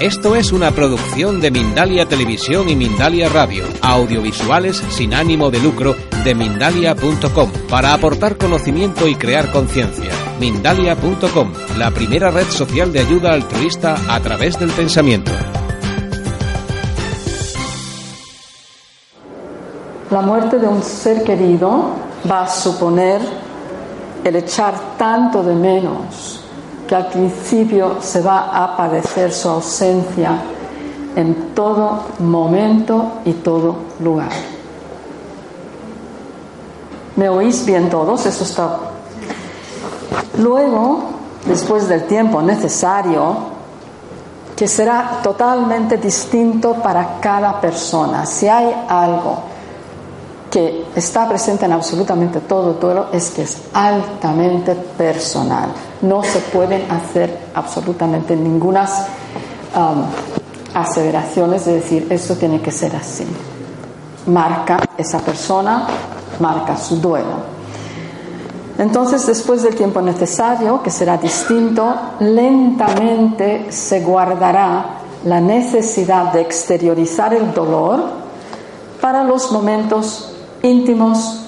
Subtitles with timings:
[0.00, 5.94] Esto es una producción de Mindalia Televisión y Mindalia Radio, audiovisuales sin ánimo de lucro
[6.24, 10.10] de mindalia.com, para aportar conocimiento y crear conciencia.
[10.40, 15.30] Mindalia.com, la primera red social de ayuda altruista a través del pensamiento.
[20.10, 21.90] La muerte de un ser querido
[22.28, 23.20] va a suponer
[24.24, 26.43] el echar tanto de menos
[26.86, 30.38] que al principio se va a padecer su ausencia
[31.16, 34.32] en todo momento y todo lugar.
[37.16, 38.26] ¿Me oís bien todos?
[38.26, 38.78] Eso está.
[40.38, 41.04] Luego,
[41.46, 43.54] después del tiempo necesario,
[44.56, 48.26] que será totalmente distinto para cada persona.
[48.26, 49.53] Si hay algo
[50.54, 55.70] que está presente en absolutamente todo duelo es que es altamente personal.
[56.02, 58.88] No se pueden hacer absolutamente ninguna
[59.74, 60.04] um,
[60.72, 63.26] aseveraciones de decir esto tiene que ser así.
[64.28, 65.88] Marca esa persona,
[66.38, 67.54] marca su duelo.
[68.78, 77.34] Entonces, después del tiempo necesario, que será distinto, lentamente se guardará la necesidad de exteriorizar
[77.34, 78.04] el dolor
[79.00, 80.30] para los momentos
[80.64, 81.40] íntimos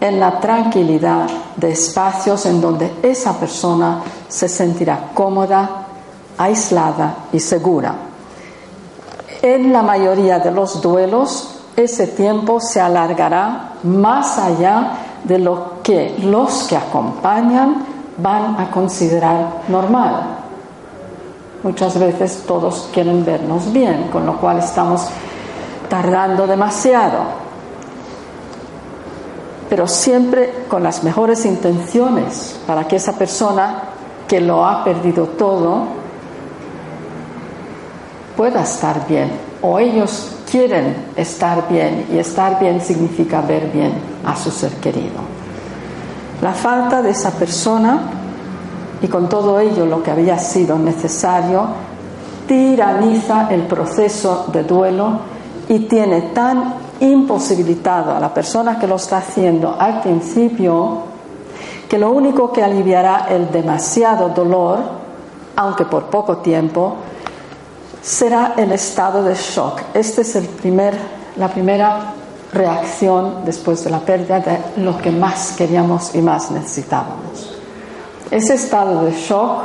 [0.00, 5.86] en la tranquilidad de espacios en donde esa persona se sentirá cómoda,
[6.36, 7.94] aislada y segura.
[9.40, 16.16] En la mayoría de los duelos, ese tiempo se alargará más allá de lo que
[16.18, 17.86] los que acompañan
[18.18, 20.38] van a considerar normal.
[21.62, 25.06] Muchas veces todos quieren vernos bien, con lo cual estamos
[25.88, 27.43] tardando demasiado
[29.68, 33.82] pero siempre con las mejores intenciones para que esa persona
[34.28, 35.84] que lo ha perdido todo
[38.36, 39.30] pueda estar bien
[39.62, 43.92] o ellos quieren estar bien y estar bien significa ver bien
[44.24, 45.20] a su ser querido.
[46.42, 48.10] La falta de esa persona
[49.00, 51.66] y con todo ello lo que había sido necesario
[52.46, 55.20] tiraniza el proceso de duelo
[55.68, 61.14] y tiene tan imposibilitado a la persona que lo está haciendo al principio
[61.88, 64.80] que lo único que aliviará el demasiado dolor,
[65.56, 66.96] aunque por poco tiempo,
[68.02, 69.80] será el estado de shock.
[69.94, 70.38] Esta es
[71.36, 72.14] la primera
[72.52, 77.58] reacción después de la pérdida de lo que más queríamos y más necesitábamos.
[78.30, 79.62] Ese estado de shock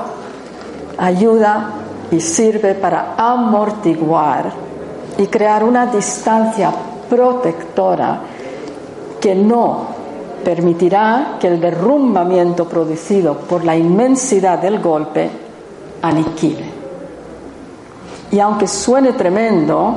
[0.98, 1.72] ayuda
[2.12, 4.52] y sirve para amortiguar
[5.18, 6.72] y crear una distancia
[7.10, 8.22] protectora
[9.20, 9.88] que no
[10.44, 15.30] permitirá que el derrumbamiento producido por la inmensidad del golpe
[16.02, 16.66] aniquile.
[18.32, 19.96] Y aunque suene tremendo,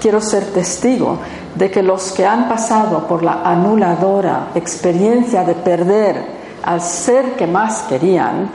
[0.00, 1.18] quiero ser testigo
[1.54, 7.46] de que los que han pasado por la anuladora experiencia de perder al ser que
[7.46, 8.50] más querían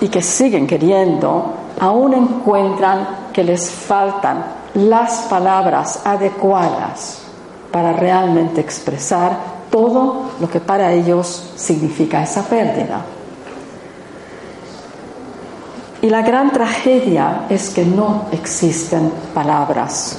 [0.00, 4.44] y que siguen queriendo, aún encuentran que les faltan
[4.76, 7.18] las palabras adecuadas
[7.72, 13.00] para realmente expresar todo lo que para ellos significa esa pérdida.
[16.02, 20.18] Y la gran tragedia es que no existen palabras.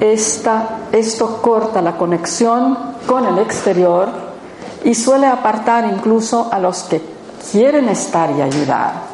[0.00, 4.08] esto corta la conexión con el exterior
[4.84, 7.02] y suele apartar incluso a los que
[7.50, 9.09] quieren estar y ayudar.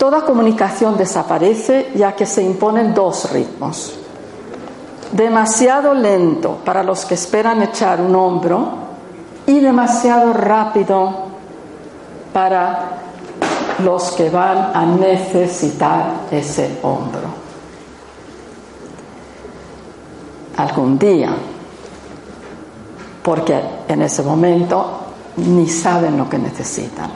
[0.00, 3.92] Toda comunicación desaparece ya que se imponen dos ritmos.
[5.12, 8.68] Demasiado lento para los que esperan echar un hombro
[9.46, 11.12] y demasiado rápido
[12.32, 12.92] para
[13.84, 17.28] los que van a necesitar ese hombro.
[20.56, 21.30] Algún día,
[23.22, 25.00] porque en ese momento
[25.36, 27.10] ni saben lo que necesitan.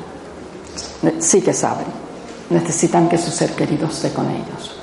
[1.18, 2.03] Sí que saben
[2.50, 4.76] necesitan que su ser querido esté con ellos.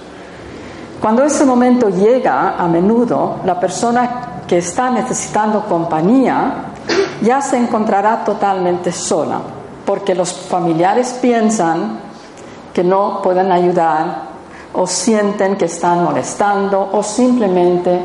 [0.99, 6.65] Cuando ese momento llega, a menudo la persona que está necesitando compañía
[7.21, 9.39] ya se encontrará totalmente sola,
[9.85, 11.99] porque los familiares piensan
[12.73, 14.31] que no pueden ayudar
[14.73, 17.99] o sienten que están molestando o simplemente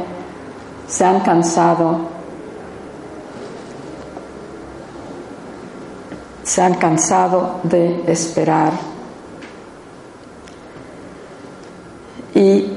[0.86, 2.16] se han cansado
[6.46, 8.72] se han cansado de esperar
[12.36, 12.70] y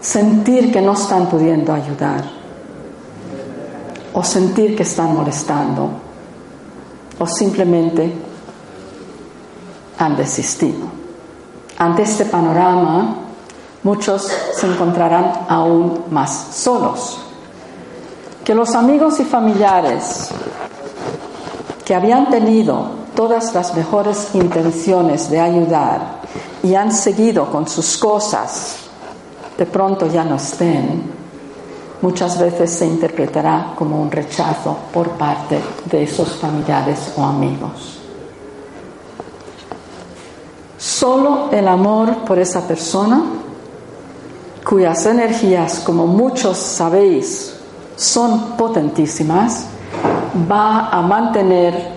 [0.00, 2.24] sentir que no están pudiendo ayudar
[4.14, 5.90] o sentir que están molestando
[7.18, 8.10] o simplemente
[9.98, 10.86] han desistido.
[11.76, 13.16] Ante este panorama,
[13.82, 17.18] muchos se encontrarán aún más solos.
[18.42, 20.30] Que los amigos y familiares
[21.84, 26.22] que habían tenido todas las mejores intenciones de ayudar
[26.62, 28.85] y han seguido con sus cosas,
[29.56, 31.02] de pronto ya no estén,
[32.02, 35.60] muchas veces se interpretará como un rechazo por parte
[35.90, 37.98] de esos familiares o amigos.
[40.78, 43.22] Solo el amor por esa persona,
[44.64, 47.54] cuyas energías, como muchos sabéis,
[47.96, 49.66] son potentísimas,
[50.50, 51.96] va a mantener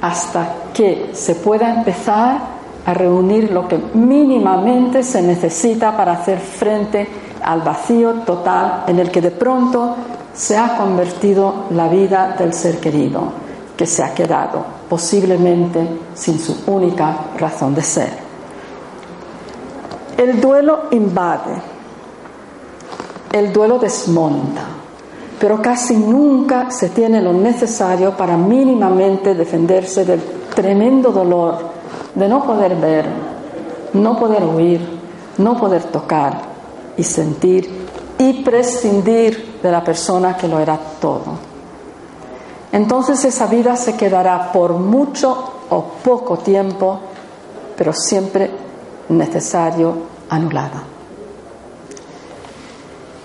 [0.00, 2.53] hasta que se pueda empezar
[2.86, 7.08] a reunir lo que mínimamente se necesita para hacer frente
[7.42, 9.96] al vacío total en el que de pronto
[10.34, 13.32] se ha convertido la vida del ser querido,
[13.76, 18.24] que se ha quedado posiblemente sin su única razón de ser.
[20.16, 21.60] El duelo invade,
[23.32, 24.62] el duelo desmonta,
[25.40, 30.22] pero casi nunca se tiene lo necesario para mínimamente defenderse del
[30.54, 31.73] tremendo dolor
[32.14, 33.06] de no poder ver,
[33.92, 34.80] no poder oír,
[35.38, 36.42] no poder tocar
[36.96, 37.84] y sentir
[38.18, 41.54] y prescindir de la persona que lo era todo.
[42.72, 46.98] Entonces esa vida se quedará por mucho o poco tiempo,
[47.76, 48.50] pero siempre
[49.08, 49.94] necesario,
[50.28, 50.82] anulada.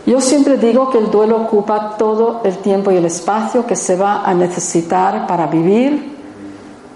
[0.06, 3.96] Yo siempre digo que el duelo ocupa todo el tiempo y el espacio que se
[3.96, 6.19] va a necesitar para vivir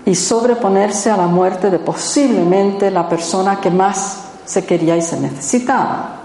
[0.06, 5.20] y sobreponerse a la muerte de posiblemente la persona que más se quería y se
[5.20, 6.20] necesitaba.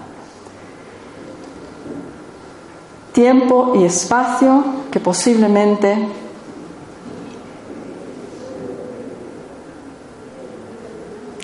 [3.13, 6.07] Tiempo y espacio que posiblemente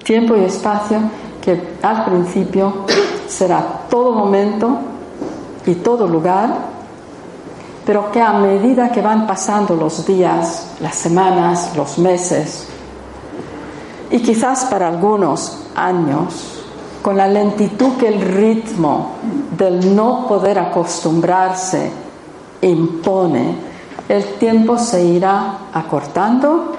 [0.03, 0.99] tiempo y espacio
[1.41, 2.85] que al principio
[3.27, 4.77] será todo momento
[5.65, 6.74] y todo lugar
[7.85, 12.67] pero que a medida que van pasando los días, las semanas, los meses,
[14.09, 16.63] y quizás para algunos años,
[17.01, 19.11] con la lentitud que el ritmo
[19.57, 21.91] del no poder acostumbrarse
[22.61, 23.55] impone,
[24.09, 26.73] el tiempo se irá acortando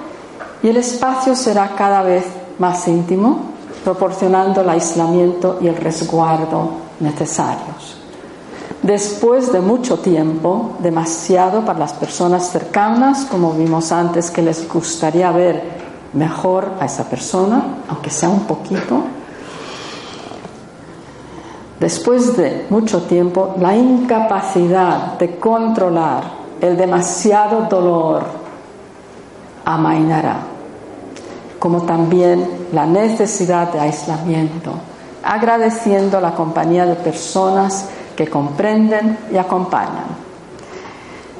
[0.63, 2.25] y el espacio será cada vez
[2.59, 3.39] más íntimo,
[3.83, 7.96] proporcionando el aislamiento y el resguardo necesarios.
[8.87, 15.29] Después de mucho tiempo, demasiado para las personas cercanas, como vimos antes, que les gustaría
[15.33, 15.61] ver
[16.13, 19.03] mejor a esa persona, aunque sea un poquito.
[21.81, 26.23] Después de mucho tiempo, la incapacidad de controlar
[26.61, 28.23] el demasiado dolor
[29.65, 30.37] amainará,
[31.59, 34.71] como también la necesidad de aislamiento,
[35.25, 40.07] agradeciendo la compañía de personas que comprenden y acompañan.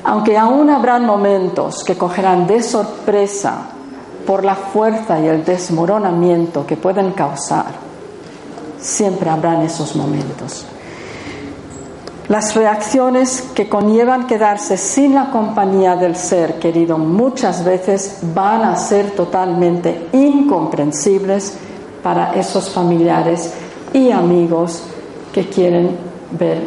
[0.04, 3.64] Aunque aún habrán momentos que cogerán de sorpresa
[4.26, 7.66] por la fuerza y el desmoronamiento que pueden causar,
[8.80, 10.66] siempre habrán esos momentos.
[12.30, 18.76] Las reacciones que conllevan quedarse sin la compañía del ser querido muchas veces van a
[18.76, 21.58] ser totalmente incomprensibles
[22.04, 23.54] para esos familiares
[23.94, 24.84] y amigos
[25.34, 26.64] que quieren ver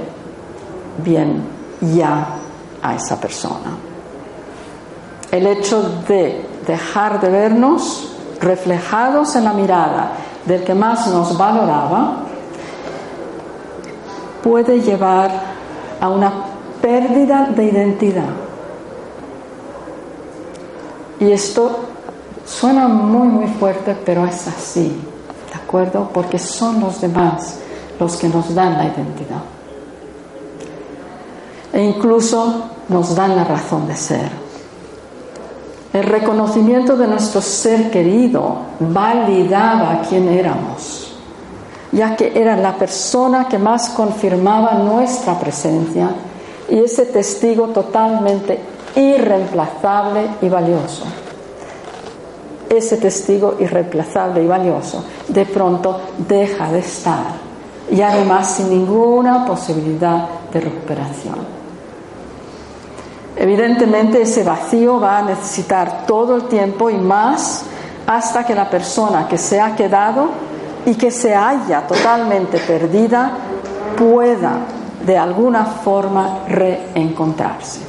[0.98, 1.42] bien
[1.80, 2.26] ya
[2.82, 3.76] a esa persona.
[5.30, 10.12] El hecho de dejar de vernos reflejados en la mirada
[10.44, 12.24] del que más nos valoraba
[14.42, 15.30] puede llevar
[16.00, 16.32] a una
[16.80, 18.30] pérdida de identidad.
[21.20, 21.80] Y esto
[22.46, 24.88] suena muy, muy fuerte, pero es así,
[25.52, 26.08] ¿de acuerdo?
[26.12, 27.58] Porque son los demás
[28.00, 29.42] los que nos dan la identidad.
[31.72, 34.30] E incluso nos dan la razón de ser.
[35.92, 41.14] El reconocimiento de nuestro ser querido validaba quién éramos,
[41.92, 46.10] ya que era la persona que más confirmaba nuestra presencia
[46.68, 48.58] y ese testigo totalmente
[48.96, 51.04] irreemplazable y valioso.
[52.68, 57.49] Ese testigo irreemplazable y valioso de pronto deja de estar
[57.90, 61.60] y además sin ninguna posibilidad de recuperación.
[63.36, 67.64] Evidentemente ese vacío va a necesitar todo el tiempo y más
[68.06, 70.28] hasta que la persona que se ha quedado
[70.84, 73.32] y que se haya totalmente perdida
[73.96, 74.58] pueda
[75.06, 77.80] de alguna forma reencontrarse.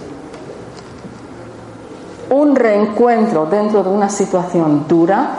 [2.29, 5.31] Un reencuentro dentro de una situación dura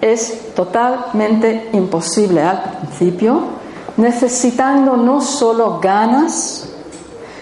[0.00, 3.53] es totalmente imposible al principio,
[3.96, 6.68] necesitando no solo ganas,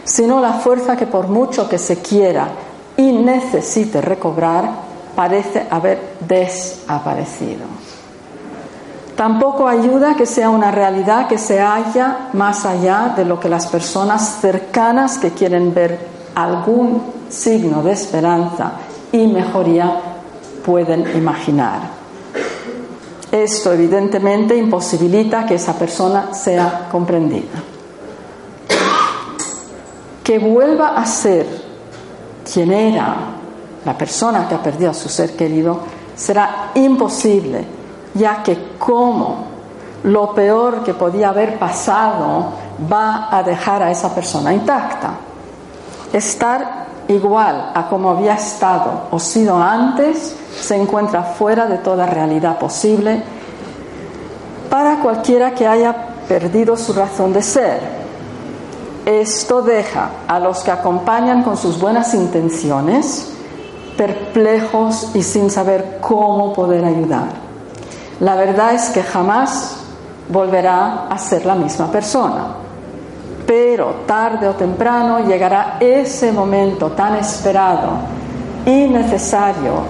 [0.04, 2.48] sino la fuerza que por mucho que se quiera
[2.96, 4.70] y necesite recobrar,
[5.14, 7.64] parece haber desaparecido.
[9.16, 13.66] Tampoco ayuda que sea una realidad que se halla más allá de lo que las
[13.66, 18.72] personas cercanas que quieren ver algún signo de esperanza
[19.12, 20.00] y mejoría
[20.64, 21.91] pueden imaginar.
[23.32, 27.62] Esto evidentemente imposibilita que esa persona sea comprendida.
[30.22, 31.46] Que vuelva a ser
[32.52, 33.16] quien era
[33.86, 35.80] la persona que ha perdido a su ser querido
[36.14, 37.64] será imposible,
[38.12, 39.46] ya que como
[40.04, 42.52] lo peor que podía haber pasado
[42.92, 45.14] va a dejar a esa persona intacta.
[46.12, 46.81] Estar
[47.12, 53.22] igual a como había estado o sido antes se encuentra fuera de toda realidad posible
[54.68, 55.94] para cualquiera que haya
[56.28, 57.80] perdido su razón de ser.
[59.04, 63.32] Esto deja a los que acompañan con sus buenas intenciones
[63.96, 67.28] perplejos y sin saber cómo poder ayudar.
[68.20, 69.76] La verdad es que jamás
[70.28, 72.46] volverá a ser la misma persona,
[73.52, 77.98] pero tarde o temprano llegará ese momento tan esperado
[78.64, 79.82] y necesario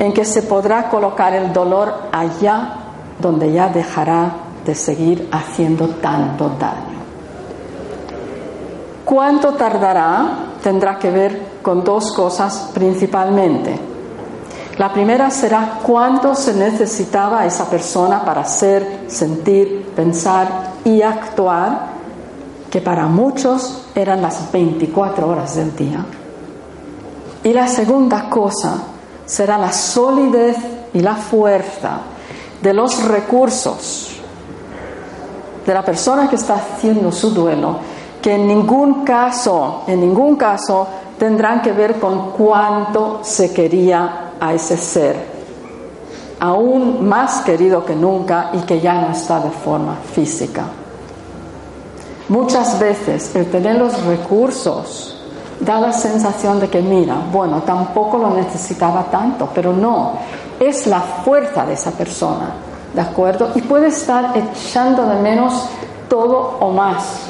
[0.00, 2.72] en que se podrá colocar el dolor allá
[3.20, 4.32] donde ya dejará
[4.66, 6.98] de seguir haciendo tanto daño.
[9.04, 10.30] ¿Cuánto tardará?
[10.60, 13.78] Tendrá que ver con dos cosas principalmente.
[14.76, 20.48] La primera será cuánto se necesitaba esa persona para ser, sentir, pensar
[20.84, 21.97] y actuar,
[22.70, 26.04] que para muchos eran las 24 horas del día.
[27.44, 28.82] Y la segunda cosa
[29.24, 30.56] será la solidez
[30.92, 32.00] y la fuerza
[32.60, 34.16] de los recursos
[35.64, 37.76] de la persona que está haciendo su duelo,
[38.22, 44.54] que en ningún caso, en ningún caso tendrán que ver con cuánto se quería a
[44.54, 45.16] ese ser,
[46.40, 50.64] aún más querido que nunca y que ya no está de forma física.
[52.28, 55.16] Muchas veces el tener los recursos
[55.60, 60.12] da la sensación de que, mira, bueno, tampoco lo necesitaba tanto, pero no,
[60.60, 62.50] es la fuerza de esa persona,
[62.94, 63.52] ¿de acuerdo?
[63.54, 65.68] Y puede estar echando de menos
[66.08, 67.22] todo o más,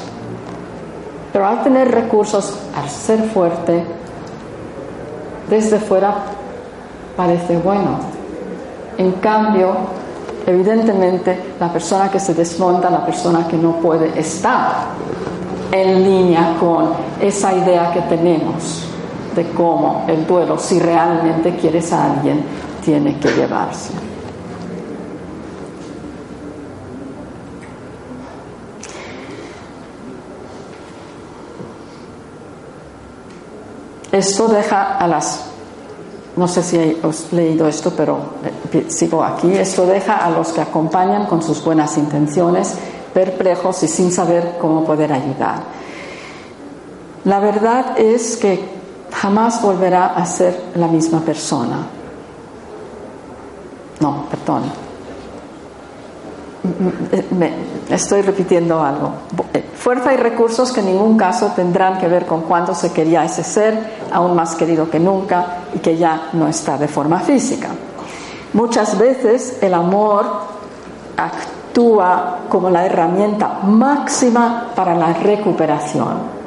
[1.31, 3.85] pero al tener recursos, al ser fuerte,
[5.49, 6.13] desde fuera
[7.15, 7.99] parece bueno.
[8.97, 9.75] En cambio,
[10.49, 14.87] evidentemente, la persona que se desmonta, la persona que no puede estar
[15.71, 18.85] en línea con esa idea que tenemos
[19.35, 22.43] de cómo el duelo, si realmente quieres a alguien,
[22.83, 23.93] tiene que llevarse.
[34.11, 35.48] Esto deja a las,
[36.39, 36.97] no sé si he
[37.33, 38.17] leído esto, pero
[38.71, 42.75] eh, sigo aquí, esto deja a los que acompañan con sus buenas intenciones
[43.13, 45.63] perplejos y sin saber cómo poder ayudar.
[47.25, 48.63] La verdad es que
[49.11, 51.85] jamás volverá a ser la misma persona.
[53.99, 54.88] No, perdón.
[57.89, 59.11] Estoy repitiendo algo.
[59.53, 63.23] Eh, fuerza y recursos que en ningún caso tendrán que ver con cuándo se quería
[63.23, 67.69] ese ser, aún más querido que nunca y que ya no está de forma física.
[68.53, 70.25] Muchas veces el amor
[71.17, 76.39] actúa como la herramienta máxima para la recuperación.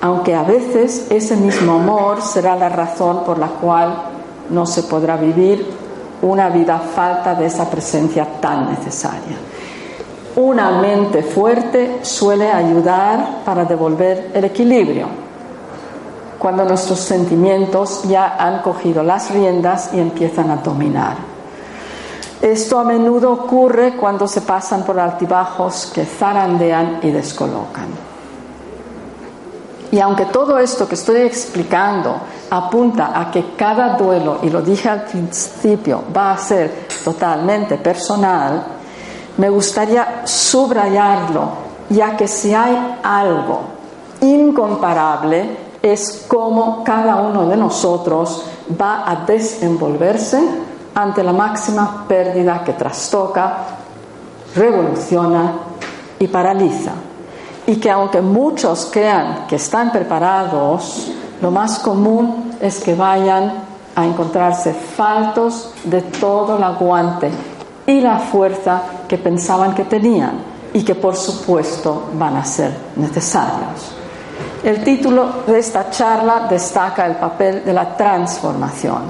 [0.00, 3.94] Aunque a veces ese mismo amor será la razón por la cual
[4.50, 5.77] no se podrá vivir
[6.22, 9.36] una vida falta de esa presencia tan necesaria.
[10.36, 15.06] Una mente fuerte suele ayudar para devolver el equilibrio,
[16.38, 21.16] cuando nuestros sentimientos ya han cogido las riendas y empiezan a dominar.
[22.40, 28.07] Esto a menudo ocurre cuando se pasan por altibajos que zarandean y descolocan.
[29.90, 32.16] Y aunque todo esto que estoy explicando
[32.50, 38.62] apunta a que cada duelo, y lo dije al principio, va a ser totalmente personal,
[39.38, 41.48] me gustaría subrayarlo,
[41.88, 43.60] ya que si hay algo
[44.20, 48.44] incomparable es cómo cada uno de nosotros
[48.80, 50.40] va a desenvolverse
[50.94, 53.58] ante la máxima pérdida que trastoca,
[54.54, 55.52] revoluciona
[56.18, 56.92] y paraliza.
[57.68, 63.52] Y que aunque muchos crean que están preparados, lo más común es que vayan
[63.94, 67.30] a encontrarse faltos de todo el aguante
[67.86, 70.40] y la fuerza que pensaban que tenían
[70.72, 73.92] y que por supuesto van a ser necesarios.
[74.62, 79.02] El título de esta charla destaca el papel de la transformación,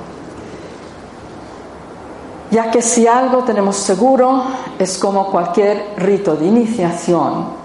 [2.51, 4.43] ya que si algo tenemos seguro
[4.79, 7.58] es como cualquier rito de iniciación,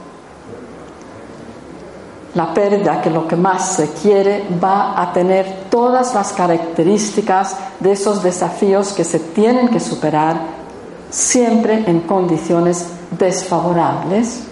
[2.36, 7.92] la pérdida, que lo que más se quiere, va a tener todas las características de
[7.92, 10.38] esos desafíos que se tienen que superar
[11.10, 14.46] siempre en condiciones desfavorables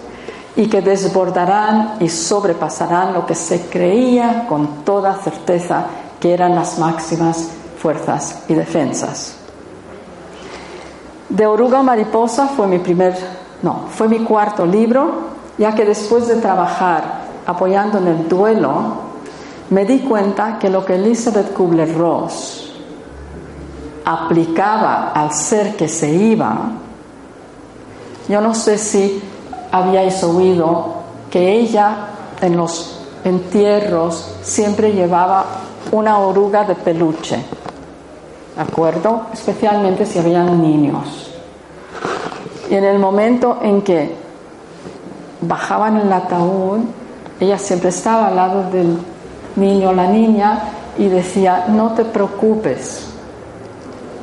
[0.54, 5.86] y que desbordarán y sobrepasarán lo que se creía con toda certeza
[6.20, 7.48] que eran las máximas
[7.78, 9.34] fuerzas y defensas.
[11.28, 13.16] De Oruga Mariposa fue mi primer,
[13.62, 19.12] no, fue mi cuarto libro, ya que después de trabajar apoyando en el duelo,
[19.70, 22.72] me di cuenta que lo que Elizabeth Kubler-Ross
[24.04, 26.72] aplicaba al ser que se iba,
[28.28, 29.22] yo no sé si
[29.70, 30.94] habíais oído
[31.30, 32.08] que ella
[32.40, 35.44] en los entierros siempre llevaba
[35.92, 37.36] una oruga de peluche,
[38.56, 39.26] ¿de acuerdo?
[39.32, 41.30] Especialmente si habían niños.
[42.70, 44.14] Y en el momento en que
[45.40, 46.80] bajaban el ataúd,
[47.40, 48.98] ella siempre estaba al lado del
[49.56, 50.62] niño o la niña
[50.98, 53.08] y decía, no te preocupes,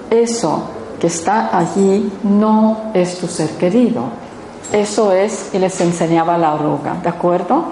[0.10, 0.64] eso
[1.00, 4.04] que está allí no es tu ser querido,
[4.72, 7.66] eso es, y les enseñaba la oruga, ¿de acuerdo?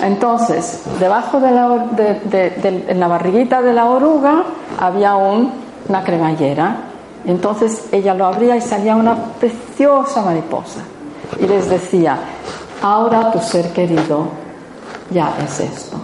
[0.00, 4.44] Entonces, debajo de la, de, en la barriguita de la oruga
[4.78, 6.76] había una cremallera,
[7.26, 10.80] entonces ella lo abría y salía una preciosa mariposa.
[11.38, 12.18] Y les decía,
[12.80, 14.47] ahora tu ser querido
[15.10, 15.96] ya es esto.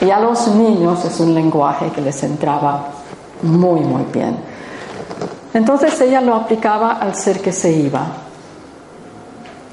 [0.00, 2.88] Y a los niños es un lenguaje que les entraba
[3.42, 4.36] muy, muy bien.
[5.54, 8.06] Entonces ella lo aplicaba al ser que se iba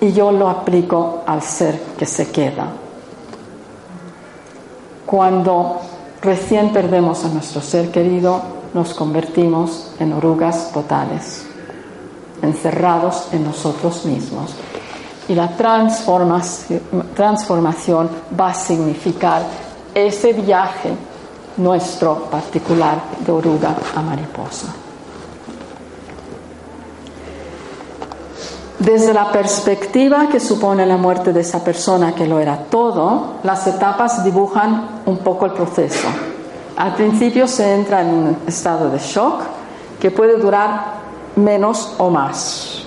[0.02, 2.68] y yo lo aplico al ser que se queda.
[5.06, 5.82] Cuando
[6.22, 8.42] recién perdemos a nuestro ser querido,
[8.74, 11.46] nos convertimos en orugas totales,
[12.42, 14.56] encerrados en nosotros mismos
[15.28, 18.10] y la transformación
[18.40, 19.42] va a significar
[19.94, 20.94] ese viaje
[21.58, 24.68] nuestro particular de oruga a mariposa.
[28.78, 33.66] Desde la perspectiva que supone la muerte de esa persona que lo era todo, las
[33.66, 36.08] etapas dibujan un poco el proceso.
[36.78, 39.42] Al principio se entra en un estado de shock
[40.00, 40.96] que puede durar
[41.38, 42.84] menos o más.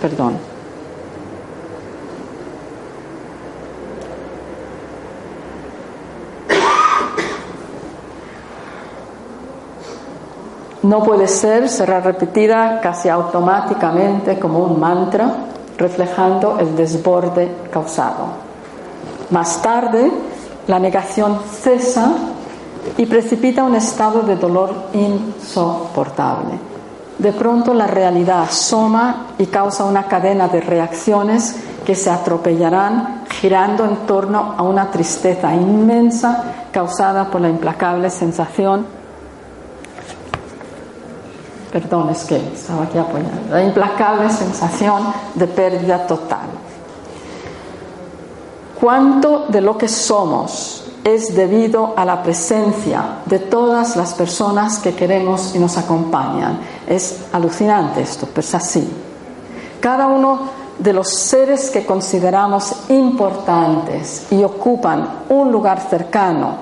[0.00, 0.51] Perdón.
[10.82, 15.32] No puede ser, será repetida casi automáticamente como un mantra,
[15.78, 18.26] reflejando el desborde causado.
[19.30, 20.10] Más tarde,
[20.66, 22.12] la negación cesa
[22.96, 26.58] y precipita un estado de dolor insoportable.
[27.18, 33.84] De pronto la realidad asoma y causa una cadena de reacciones que se atropellarán girando
[33.84, 36.42] en torno a una tristeza inmensa
[36.72, 39.01] causada por la implacable sensación
[41.72, 45.04] perdón, es que estaba aquí apoyando, la implacable sensación
[45.34, 46.46] de pérdida total.
[48.78, 54.94] ¿Cuánto de lo que somos es debido a la presencia de todas las personas que
[54.94, 56.60] queremos y nos acompañan?
[56.86, 58.86] Es alucinante esto, pero es así.
[59.80, 66.56] Cada uno de los seres que consideramos importantes y ocupan un lugar cercano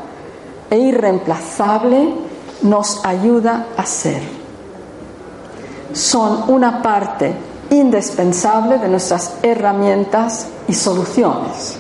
[0.71, 2.15] e irreemplazable
[2.63, 4.40] nos ayuda a ser
[5.93, 7.35] son una parte
[7.71, 11.79] indispensable de nuestras herramientas y soluciones.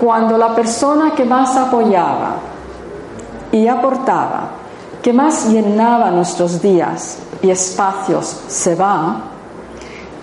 [0.00, 2.36] Cuando la persona que más apoyaba
[3.52, 4.50] y aportaba,
[5.02, 9.22] que más llenaba nuestros días y espacios se va,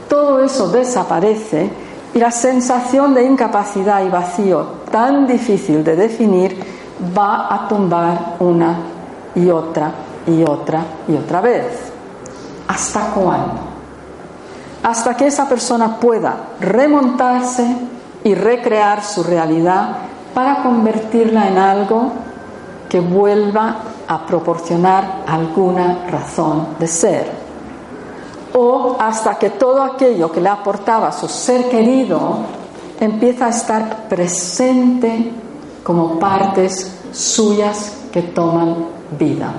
[0.08, 1.70] todo eso desaparece
[2.14, 6.58] y la sensación de incapacidad y vacío tan difícil de definir
[7.16, 8.80] va a tumbar una
[9.36, 9.92] y otra
[10.26, 11.87] y otra y otra vez.
[12.68, 13.56] ¿Hasta cuándo?
[14.84, 17.66] Hasta que esa persona pueda remontarse
[18.24, 19.98] y recrear su realidad
[20.34, 22.12] para convertirla en algo
[22.90, 23.78] que vuelva
[24.08, 27.32] a proporcionar alguna razón de ser.
[28.54, 32.40] O hasta que todo aquello que le aportaba su ser querido
[33.00, 35.32] empieza a estar presente
[35.84, 38.76] como partes suyas que toman
[39.18, 39.52] vida.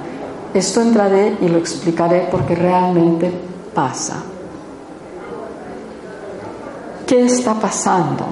[0.55, 3.31] Esto entraré y lo explicaré porque realmente
[3.75, 4.23] pasa.
[7.07, 8.25] ¿Qué está pasando?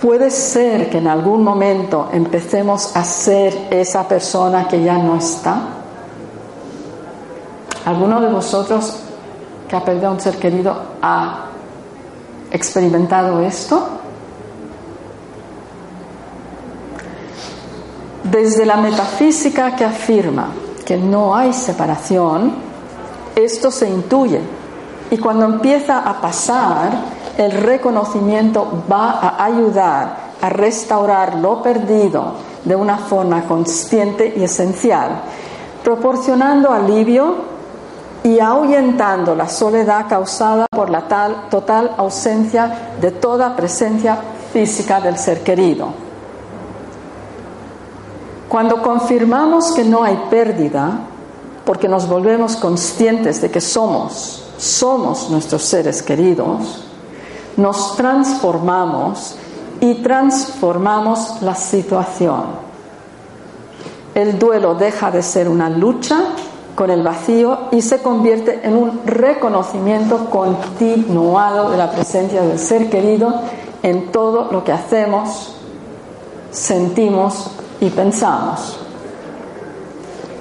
[0.00, 5.60] Puede ser que en algún momento empecemos a ser esa persona que ya no está.
[7.86, 8.96] ¿Alguno de vosotros
[9.68, 11.46] que ha perdido a un ser querido ha
[12.50, 13.88] experimentado esto?
[18.24, 20.48] Desde la metafísica que afirma
[20.86, 22.54] que no hay separación,
[23.36, 24.40] esto se intuye.
[25.10, 26.90] Y cuando empieza a pasar,
[27.36, 32.32] el reconocimiento va a ayudar a restaurar lo perdido
[32.64, 35.20] de una forma consciente y esencial,
[35.82, 37.34] proporcionando alivio
[38.22, 44.16] y ahuyentando la soledad causada por la tal, total ausencia de toda presencia
[44.50, 46.03] física del ser querido.
[48.54, 51.00] Cuando confirmamos que no hay pérdida,
[51.64, 56.84] porque nos volvemos conscientes de que somos, somos nuestros seres queridos,
[57.56, 59.34] nos transformamos
[59.80, 62.44] y transformamos la situación.
[64.14, 66.20] El duelo deja de ser una lucha
[66.76, 72.88] con el vacío y se convierte en un reconocimiento continuado de la presencia del ser
[72.88, 73.34] querido
[73.82, 75.56] en todo lo que hacemos,
[76.52, 77.50] sentimos
[77.84, 78.78] y pensamos.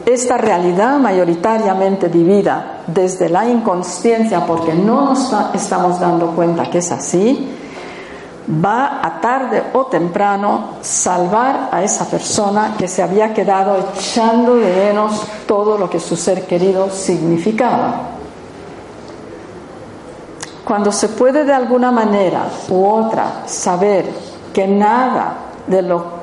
[0.05, 6.91] Esta realidad mayoritariamente vivida desde la inconsciencia, porque no nos estamos dando cuenta que es
[6.91, 7.49] así,
[8.63, 14.73] va a tarde o temprano salvar a esa persona que se había quedado echando de
[14.73, 18.09] menos todo lo que su ser querido significaba.
[20.65, 24.05] Cuando se puede de alguna manera u otra saber
[24.53, 25.35] que nada
[25.67, 26.22] de lo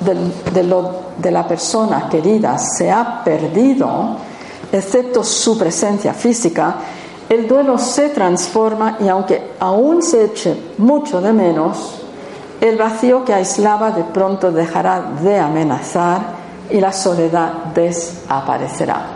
[0.00, 4.16] de, lo, de la persona querida se ha perdido,
[4.70, 6.76] excepto su presencia física,
[7.28, 12.02] el duelo se transforma y aunque aún se eche mucho de menos,
[12.60, 16.38] el vacío que aislaba de pronto dejará de amenazar
[16.70, 19.06] y la soledad desaparecerá.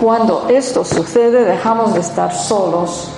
[0.00, 3.08] Cuando esto sucede dejamos de estar solos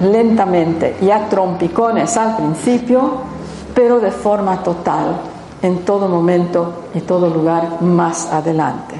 [0.00, 3.32] lentamente y a trompicones al principio
[3.74, 5.16] pero de forma total
[5.62, 8.96] en todo momento y todo lugar más adelante.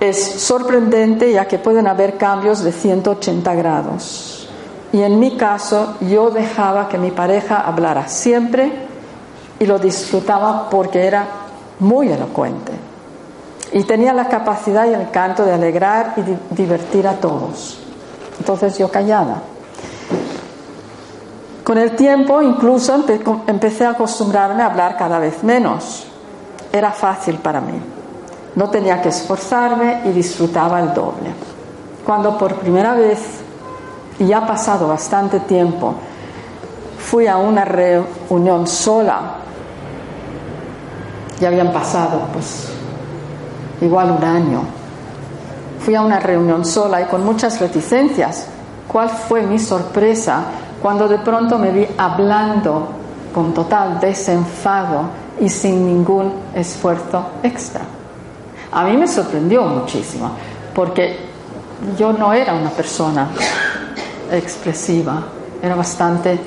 [0.00, 4.48] Es sorprendente ya que pueden haber cambios de 180 grados.
[4.92, 8.70] Y en mi caso yo dejaba que mi pareja hablara siempre
[9.58, 11.24] y lo disfrutaba porque era
[11.78, 12.72] muy elocuente.
[13.72, 17.78] Y tenía la capacidad y el canto de alegrar y divertir a todos.
[18.38, 19.40] Entonces yo callaba
[21.64, 23.04] con el tiempo incluso
[23.46, 26.06] empecé a acostumbrarme a hablar cada vez menos.
[26.72, 27.80] Era fácil para mí.
[28.56, 31.30] No tenía que esforzarme y disfrutaba el doble.
[32.04, 33.20] Cuando por primera vez,
[34.18, 35.94] y ya ha pasado bastante tiempo,
[36.98, 39.36] fui a una reunión sola,
[41.40, 42.68] ya habían pasado pues
[43.80, 44.62] igual un año,
[45.84, 48.46] fui a una reunión sola y con muchas reticencias.
[48.88, 50.44] ¿Cuál fue mi sorpresa
[50.82, 52.88] cuando de pronto me vi hablando
[53.32, 55.04] con total desenfado
[55.40, 57.82] y sin ningún esfuerzo extra.
[58.72, 60.32] A mí me sorprendió muchísimo,
[60.74, 61.18] porque
[61.96, 63.28] yo no era una persona
[64.30, 65.22] expresiva,
[65.62, 66.38] era bastante,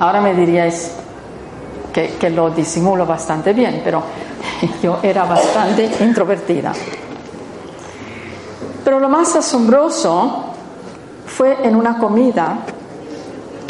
[0.00, 0.92] ahora me diríais
[1.92, 4.02] que, que lo disimulo bastante bien, pero
[4.82, 6.72] yo era bastante introvertida.
[8.84, 10.46] Pero lo más asombroso
[11.26, 12.58] fue en una comida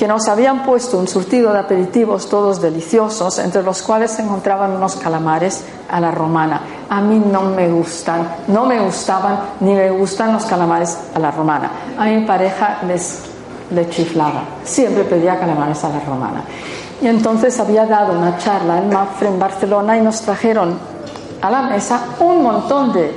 [0.01, 4.73] que nos habían puesto un surtido de aperitivos todos deliciosos, entre los cuales se encontraban
[4.73, 6.63] unos calamares a la romana.
[6.89, 11.31] A mí no me gustan, no me gustaban ni me gustan los calamares a la
[11.31, 11.71] romana.
[11.99, 13.25] A mi pareja les
[13.73, 16.45] le chiflaba, siempre pedía calamares a la romana.
[17.03, 20.79] Y entonces había dado una charla en Mafre, en Barcelona, y nos trajeron
[21.43, 23.13] a la mesa un montón de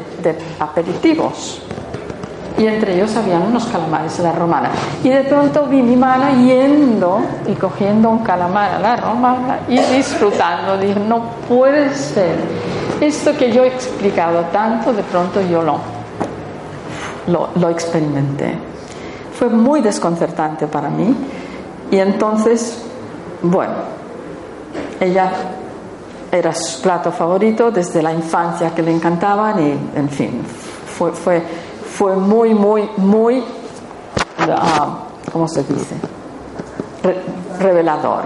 [0.60, 1.62] aperitivos
[2.58, 4.70] y entre ellos habían unos calamares a la romana.
[5.04, 9.80] Y de pronto vi mi mano yendo y cogiendo un calamar a la romana y
[9.80, 10.78] disfrutando.
[10.78, 12.36] Dije, no puede ser.
[13.02, 15.78] Esto que yo he explicado tanto, de pronto yo lo,
[17.28, 18.56] lo, lo experimenté.
[19.38, 21.16] Fue muy desconcertante para mí.
[21.90, 22.86] Y entonces,
[23.42, 23.74] bueno,
[25.00, 25.32] ella
[26.32, 30.42] era su plato favorito desde la infancia que le encantaban y, en fin,
[30.98, 31.44] fue, fue
[31.94, 33.44] fue muy, muy, muy,
[34.40, 35.00] ah,
[35.32, 35.96] ¿cómo se dice?
[37.60, 38.24] revelador.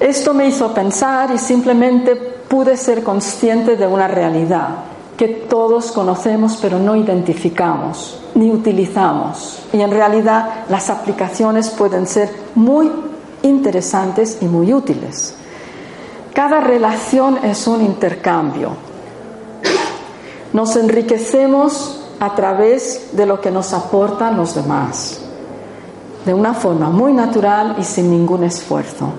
[0.00, 4.68] Esto me hizo pensar y simplemente pude ser consciente de una realidad
[5.16, 9.60] que todos conocemos pero no identificamos ni utilizamos.
[9.72, 12.90] Y en realidad las aplicaciones pueden ser muy
[13.42, 15.34] interesantes y muy útiles.
[16.32, 18.70] Cada relación es un intercambio.
[20.52, 25.20] Nos enriquecemos a través de lo que nos aportan los demás,
[26.24, 29.12] de una forma muy natural y sin ningún esfuerzo.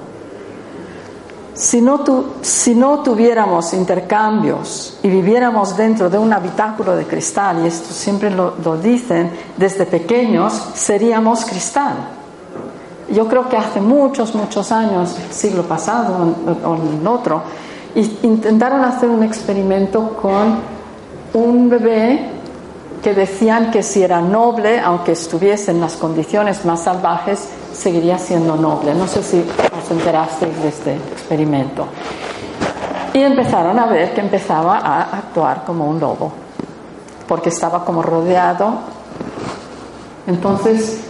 [1.60, 8.30] Si no, tuviéramos intercambios y viviéramos dentro de un habitáculo de cristal, y esto siempre
[8.30, 11.96] lo, dicen desde pequeños, seríamos cristal.
[13.12, 16.34] Yo creo que hace muchos, muchos años, siglo pasado
[16.64, 17.42] o, el otro,
[18.24, 20.60] intentaron hacer un experimento con
[21.34, 22.39] un bebé
[23.04, 28.56] que decían que si era noble, aunque estuviese en las condiciones más salvajes, seguiría siendo
[28.56, 28.94] noble.
[28.94, 31.86] No sé si os enterasteis de este experimento.
[33.14, 36.32] Y empezaron a ver que empezaba a actuar como un lobo,
[37.28, 38.74] porque estaba como rodeado.
[40.28, 41.02] Entonces,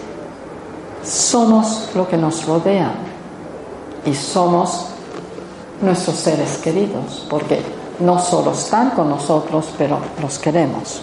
[1.04, 2.92] somos lo que nos rodea
[4.06, 4.86] y somos
[5.82, 7.62] nuestros seres queridos, porque
[8.00, 11.02] no solo están con nosotros, pero los queremos.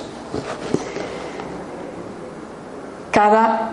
[3.11, 3.73] Cada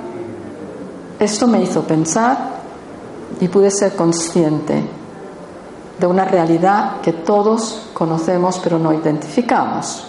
[1.19, 2.37] esto me hizo pensar
[3.39, 4.83] y pude ser consciente
[5.99, 10.07] de una realidad que todos conocemos pero no identificamos.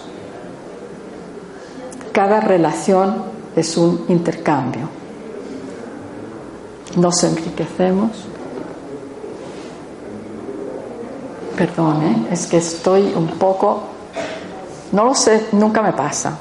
[2.11, 3.15] Cada relación
[3.55, 4.89] es un intercambio.
[6.97, 8.11] Nos enriquecemos.
[11.57, 13.83] Perdone, es que estoy un poco,
[14.95, 16.37] no lo sé, nunca me pasa.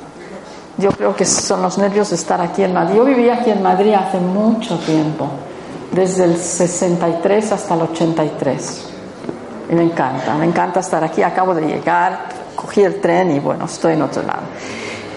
[0.78, 2.94] Yo creo que son los nervios de estar aquí en Madrid.
[2.94, 5.26] Yo vivía aquí en Madrid hace mucho tiempo,
[5.90, 8.86] desde el 63 hasta el 83.
[9.70, 11.20] Y me encanta, me encanta estar aquí.
[11.20, 14.42] Acabo de llegar, cogí el tren y bueno, estoy en otro lado.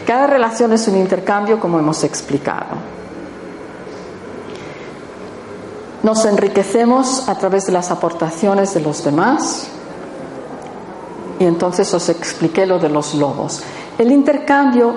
[0.08, 2.98] Cada relación es un intercambio, como hemos explicado.
[6.02, 9.68] Nos enriquecemos a través de las aportaciones de los demás.
[11.40, 13.62] Y entonces os expliqué lo de los lobos.
[13.98, 14.94] El intercambio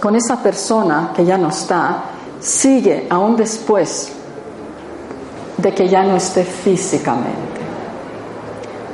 [0.00, 2.04] con esa persona que ya no está,
[2.40, 4.12] sigue aún después
[5.56, 7.58] de que ya no esté físicamente.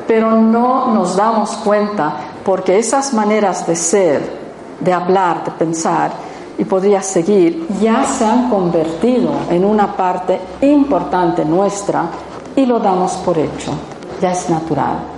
[0.07, 4.39] Pero no nos damos cuenta porque esas maneras de ser,
[4.81, 6.13] de hablar, de pensar
[6.57, 12.07] y podría seguir, ya se han convertido en una parte importante nuestra
[12.55, 13.73] y lo damos por hecho,
[14.21, 15.14] ya es natural.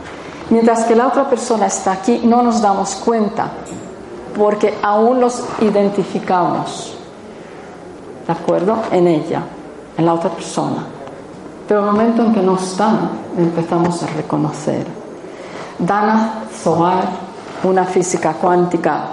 [0.50, 3.50] Mientras que la otra persona está aquí, no nos damos cuenta
[4.37, 6.94] porque aún los identificamos,
[8.26, 8.76] ¿de acuerdo?
[8.92, 9.42] En ella,
[9.96, 10.85] en la otra persona.
[11.66, 14.87] Pero el momento en que no están, empezamos a reconocer.
[15.78, 17.09] Dana Zohar,
[17.64, 19.06] una física cuántica,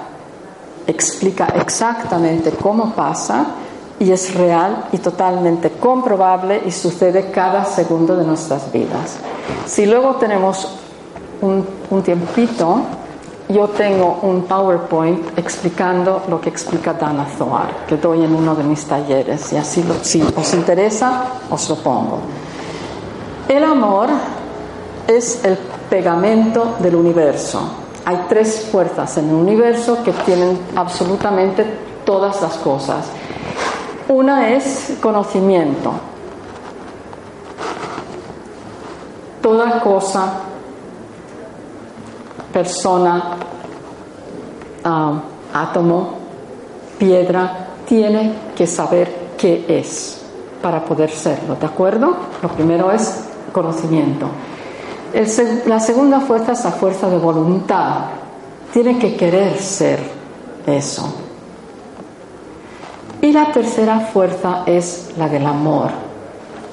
[0.86, 3.46] explica exactamente cómo pasa
[4.00, 9.18] y es real y totalmente comprobable y sucede cada segundo de nuestras vidas.
[9.66, 10.83] Si luego tenemos
[11.44, 12.82] un, tiempito,
[13.50, 18.64] yo tengo un PowerPoint explicando lo que explica Dana Zohar, que doy en uno de
[18.64, 22.20] mis talleres, y así si os interesa, os lo pongo.
[23.48, 24.10] El amor
[25.06, 25.58] es el
[25.90, 27.62] pegamento del universo.
[28.06, 31.66] Hay tres fuerzas en el universo que tienen absolutamente
[32.06, 33.06] todas las cosas.
[34.08, 35.92] Una es conocimiento.
[39.42, 40.53] Toda cosa
[42.54, 43.36] persona,
[44.86, 45.20] um,
[45.52, 46.14] átomo,
[46.98, 50.22] piedra, tiene que saber qué es
[50.62, 52.16] para poder serlo, ¿de acuerdo?
[52.42, 54.28] Lo primero es conocimiento.
[55.66, 58.06] la segunda fuerza es la fuerza de voluntad.
[58.72, 60.00] Tiene que querer ser
[60.66, 61.14] eso.
[63.22, 65.92] Y la tercera fuerza es la del amor,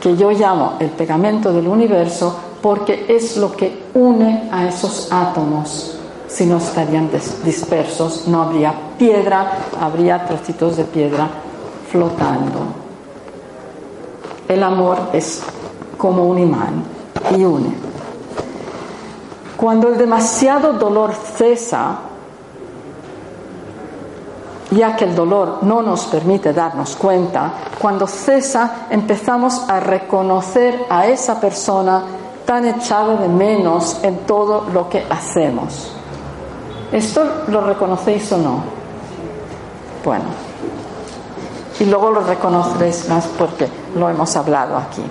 [0.00, 5.96] que yo llamo el pegamento del universo porque es lo que une a esos átomos.
[6.28, 7.10] Si no estarían
[7.44, 11.28] dispersos, no habría piedra, habría trocitos de piedra
[11.90, 12.60] flotando.
[14.46, 15.42] El amor es
[15.96, 16.84] como un imán
[17.36, 17.74] y une.
[19.56, 21.98] Cuando el demasiado dolor cesa,
[24.70, 31.06] ya que el dolor no nos permite darnos cuenta, cuando cesa empezamos a reconocer a
[31.08, 32.02] esa persona
[32.50, 35.92] tan echado de menos en todo lo que hacemos.
[36.90, 38.64] ¿Esto lo reconocéis o no?
[40.04, 40.24] Bueno,
[41.78, 45.04] y luego lo reconoceréis más porque lo hemos hablado aquí.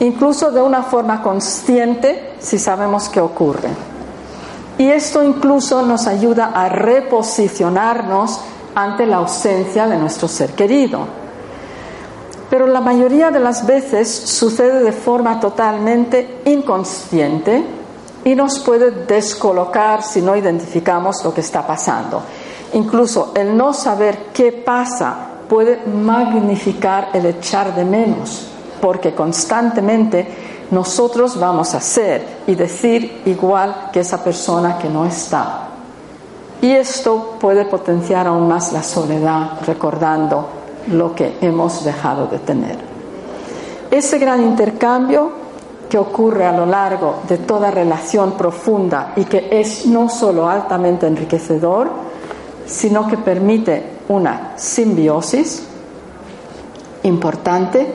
[0.00, 3.68] Incluso de una forma consciente si sabemos qué ocurre.
[4.78, 8.40] Y esto incluso nos ayuda a reposicionarnos
[8.74, 11.23] ante la ausencia de nuestro ser querido.
[12.54, 17.64] Pero la mayoría de las veces sucede de forma totalmente inconsciente
[18.24, 22.22] y nos puede descolocar si no identificamos lo que está pasando.
[22.74, 25.16] Incluso el no saber qué pasa
[25.48, 28.46] puede magnificar el echar de menos,
[28.80, 30.24] porque constantemente
[30.70, 35.70] nosotros vamos a ser y decir igual que esa persona que no está.
[36.62, 42.76] Y esto puede potenciar aún más la soledad, recordando lo que hemos dejado de tener.
[43.90, 45.30] Ese gran intercambio
[45.88, 51.06] que ocurre a lo largo de toda relación profunda y que es no solo altamente
[51.06, 51.88] enriquecedor,
[52.66, 55.66] sino que permite una simbiosis
[57.04, 57.86] importante,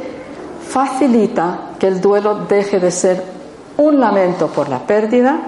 [0.67, 3.23] facilita que el duelo deje de ser
[3.77, 5.39] un lamento por la pérdida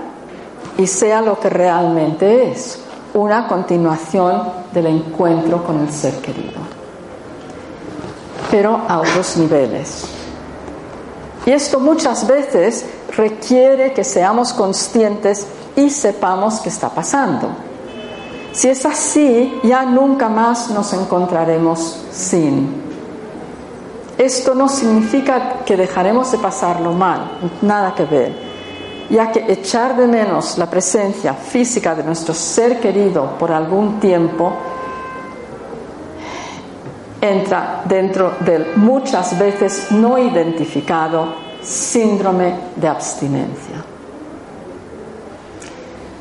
[0.77, 2.79] y sea lo que realmente es,
[3.13, 4.41] una continuación
[4.73, 6.59] del encuentro con el ser querido,
[8.51, 10.03] pero a otros niveles.
[11.45, 12.85] Y esto muchas veces
[13.15, 17.49] requiere que seamos conscientes y sepamos qué está pasando.
[18.51, 22.81] Si es así, ya nunca más nos encontraremos sin.
[24.17, 28.35] Esto no significa que dejaremos de pasarlo mal, nada que ver,
[29.09, 34.53] ya que echar de menos la presencia física de nuestro ser querido por algún tiempo
[37.21, 41.27] entra dentro del muchas veces no identificado
[41.61, 43.85] síndrome de abstinencia.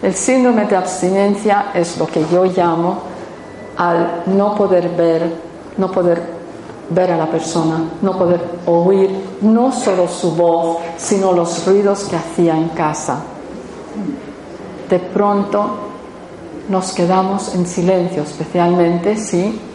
[0.03, 2.99] El síndrome de abstinencia es lo que yo llamo
[3.77, 5.35] al no poder ver,
[5.79, 6.23] no poder
[6.91, 9.11] ver a la persona, no poder oír
[9.43, 13.21] no solo su voz, sino los ruidos que hacía en casa.
[14.89, 15.71] De pronto
[16.69, 19.70] nos quedamos en silencio, especialmente si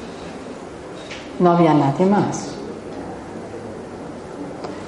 [1.40, 2.52] no había nadie más.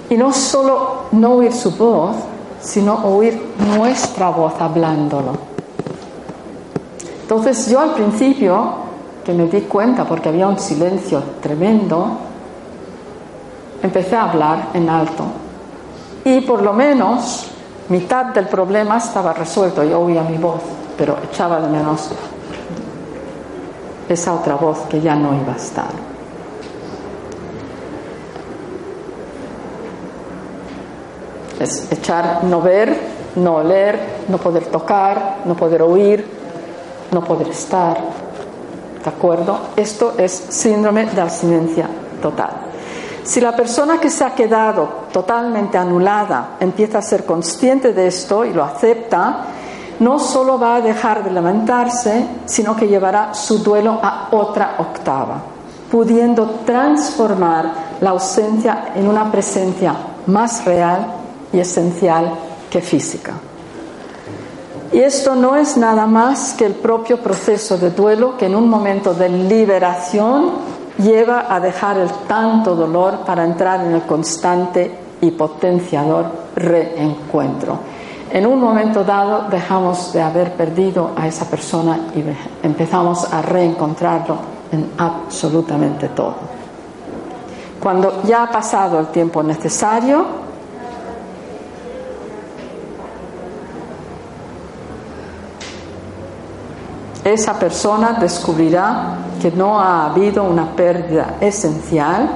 [0.10, 2.16] Y no solo no oír su voz,
[2.62, 5.34] sino oír nuestra voz hablándolo.
[7.22, 8.88] Entonces yo al principio,
[9.26, 12.18] que me di cuenta porque había un silencio tremendo,
[13.84, 15.26] empecé a hablar en alto.
[16.24, 17.48] Y por lo menos
[17.90, 19.84] mitad del problema estaba resuelto.
[19.84, 20.62] Yo oía mi voz,
[20.98, 22.10] pero echaba de menos
[24.08, 26.07] esa otra voz que ya no iba a estar.
[31.60, 32.98] Es echar, no ver,
[33.36, 36.26] no oler, no poder tocar, no poder oír,
[37.12, 37.98] no poder estar.
[39.04, 39.60] ¿De acuerdo?
[39.76, 41.88] Esto es síndrome de abstinencia
[42.22, 42.50] total.
[43.24, 48.46] Si la persona que se ha quedado totalmente anulada empieza a ser consciente de esto
[48.46, 49.46] y lo acepta,
[50.00, 55.42] no solo va a dejar de lamentarse, sino que llevará su duelo a otra octava,
[55.92, 59.94] pudiendo transformar la ausencia en una presencia
[60.28, 62.32] más real y esencial
[62.70, 63.34] que física.
[64.92, 68.70] Y esto no es nada más que el propio proceso de duelo que en un
[68.70, 70.52] momento de liberación
[70.98, 77.80] lleva a dejar el tanto dolor para entrar en el constante y potenciador reencuentro.
[78.32, 82.24] En un momento dado dejamos de haber perdido a esa persona y
[82.66, 84.38] empezamos a reencontrarlo
[84.72, 86.36] en absolutamente todo.
[87.82, 90.47] Cuando ya ha pasado el tiempo necesario,
[97.34, 102.30] esa persona descubrirá que no ha habido una pérdida esencial,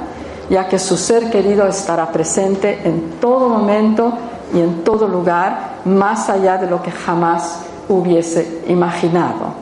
[0.50, 4.14] ya que su ser querido estará presente en todo momento
[4.54, 9.62] y en todo lugar, más allá de lo que jamás hubiese imaginado.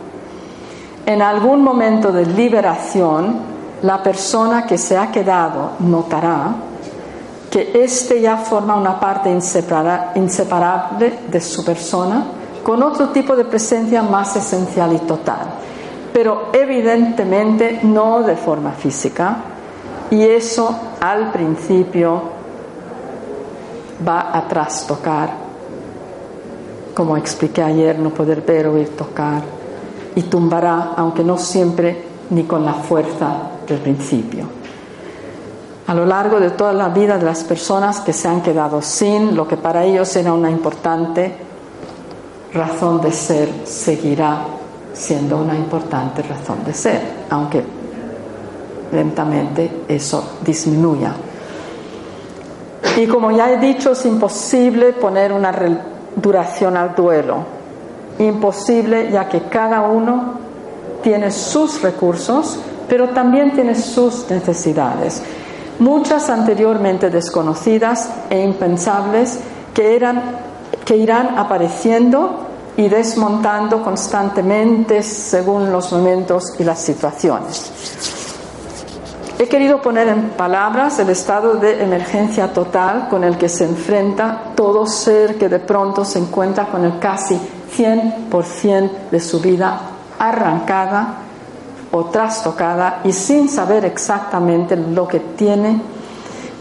[1.05, 3.37] En algún momento de liberación,
[3.81, 6.55] la persona que se ha quedado notará
[7.49, 12.38] que éste ya forma una parte inseparable de su persona
[12.69, 15.39] con otro tipo de presencia más esencial y total,
[16.13, 19.37] pero evidentemente no de forma física.
[20.11, 22.21] Y eso al principio
[24.07, 25.31] va a trastocar,
[26.93, 29.41] como expliqué ayer, no poder ver, oír, tocar,
[30.13, 33.33] y tumbará, aunque no siempre ni con la fuerza
[33.67, 34.45] del principio.
[35.87, 39.35] A lo largo de toda la vida de las personas que se han quedado sin
[39.35, 41.49] lo que para ellos era una importante
[42.53, 44.45] razón de ser seguirá
[44.93, 47.63] siendo una importante razón de ser, aunque
[48.91, 51.13] lentamente eso disminuya.
[52.97, 55.53] Y como ya he dicho, es imposible poner una
[56.15, 57.59] duración al duelo.
[58.19, 60.33] imposible ya que cada uno
[61.01, 65.23] tiene sus recursos, pero también tiene sus necesidades,
[65.79, 69.39] muchas anteriormente desconocidas e impensables
[69.73, 70.21] que, eran,
[70.89, 77.71] que irán apareciendo y desmontando constantemente según los momentos y las situaciones.
[79.37, 84.53] He querido poner en palabras el estado de emergencia total con el que se enfrenta
[84.55, 87.39] todo ser que de pronto se encuentra con el casi
[87.77, 89.79] 100% de su vida
[90.17, 91.17] arrancada
[91.91, 95.98] o trastocada y sin saber exactamente lo que tiene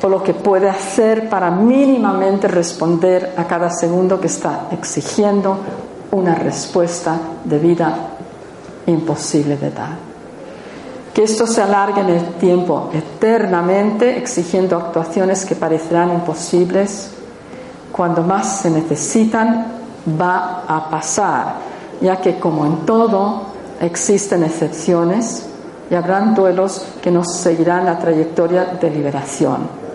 [0.02, 5.58] o lo que puede hacer para mínimamente responder a cada segundo que está exigiendo
[6.12, 7.96] una respuesta de vida
[8.86, 10.08] imposible de dar
[11.18, 17.10] que esto se alargue en el tiempo eternamente, exigiendo actuaciones que parecerán imposibles,
[17.90, 19.66] cuando más se necesitan,
[20.08, 21.56] va a pasar,
[22.00, 23.46] ya que como en todo
[23.80, 25.46] existen excepciones
[25.90, 29.87] y habrán duelos que nos seguirán la trayectoria de liberación.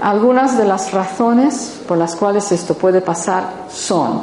[0.00, 4.22] Algunas de las razones por las cuales esto puede pasar son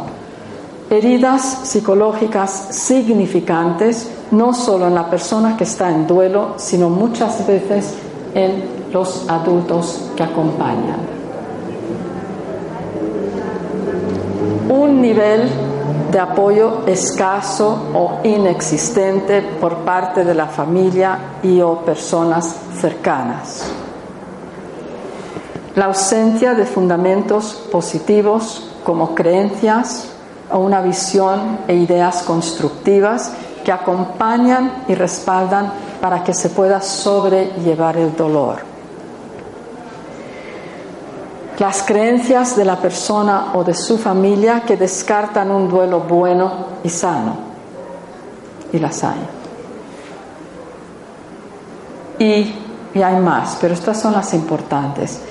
[0.89, 7.93] heridas psicológicas significantes, no solo en la persona que está en duelo, sino muchas veces
[8.33, 10.99] en los adultos que acompañan.
[14.69, 15.49] Un nivel
[16.11, 23.86] de apoyo escaso o inexistente por parte de la familia y o personas cercanas.
[25.77, 30.09] La ausencia de fundamentos positivos como creencias,
[30.49, 33.31] o una visión e ideas constructivas
[33.63, 35.71] que acompañan y respaldan
[36.01, 38.55] para que se pueda sobrellevar el dolor.
[41.59, 46.53] Las creencias de la persona o de su familia que descartan un duelo bueno
[46.83, 47.35] y sano.
[48.73, 49.27] Y las hay.
[52.17, 52.55] Y,
[52.95, 55.21] y hay más, pero estas son las importantes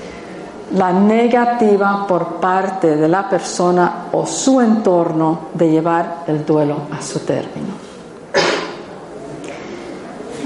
[0.75, 7.01] la negativa por parte de la persona o su entorno de llevar el duelo a
[7.01, 7.87] su término.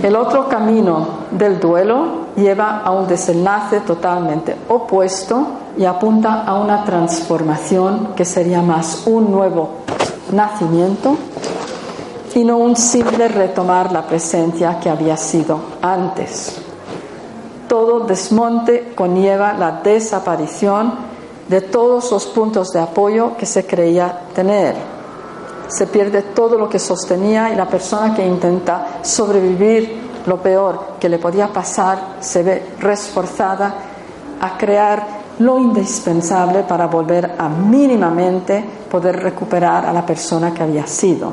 [0.03, 5.47] El otro camino del duelo lleva a un desenlace totalmente opuesto
[5.77, 9.69] y apunta a una transformación que sería más un nuevo
[10.31, 11.17] nacimiento
[12.33, 16.70] y no un simple retomar la presencia que había sido antes
[17.71, 20.93] todo desmonte conlleva la desaparición
[21.47, 24.75] de todos los puntos de apoyo que se creía tener.
[25.69, 31.07] Se pierde todo lo que sostenía y la persona que intenta sobrevivir lo peor que
[31.07, 33.73] le podía pasar se ve reforzada
[34.41, 35.07] a crear
[35.39, 41.31] lo indispensable para volver a mínimamente poder recuperar a la persona que había sido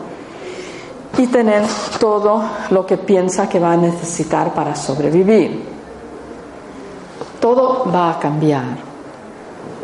[1.18, 1.64] y tener
[1.98, 5.77] todo lo que piensa que va a necesitar para sobrevivir
[7.40, 8.88] todo va a cambiar.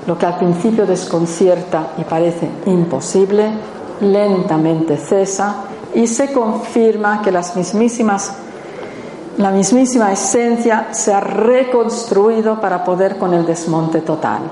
[0.06, 3.50] Lo que al principio desconcierta y parece imposible,
[4.00, 8.32] lentamente cesa y se confirma que las mismísimas,
[9.38, 14.42] la mismísima esencia se ha reconstruido para poder con el desmonte total.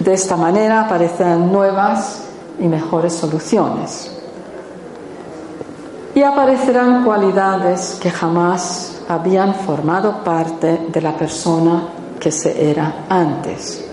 [0.00, 2.22] De esta manera aparecerán nuevas
[2.58, 4.10] y mejores soluciones.
[6.14, 11.88] Y aparecerán cualidades que jamás habían formado parte de la persona
[12.18, 13.84] que se era antes.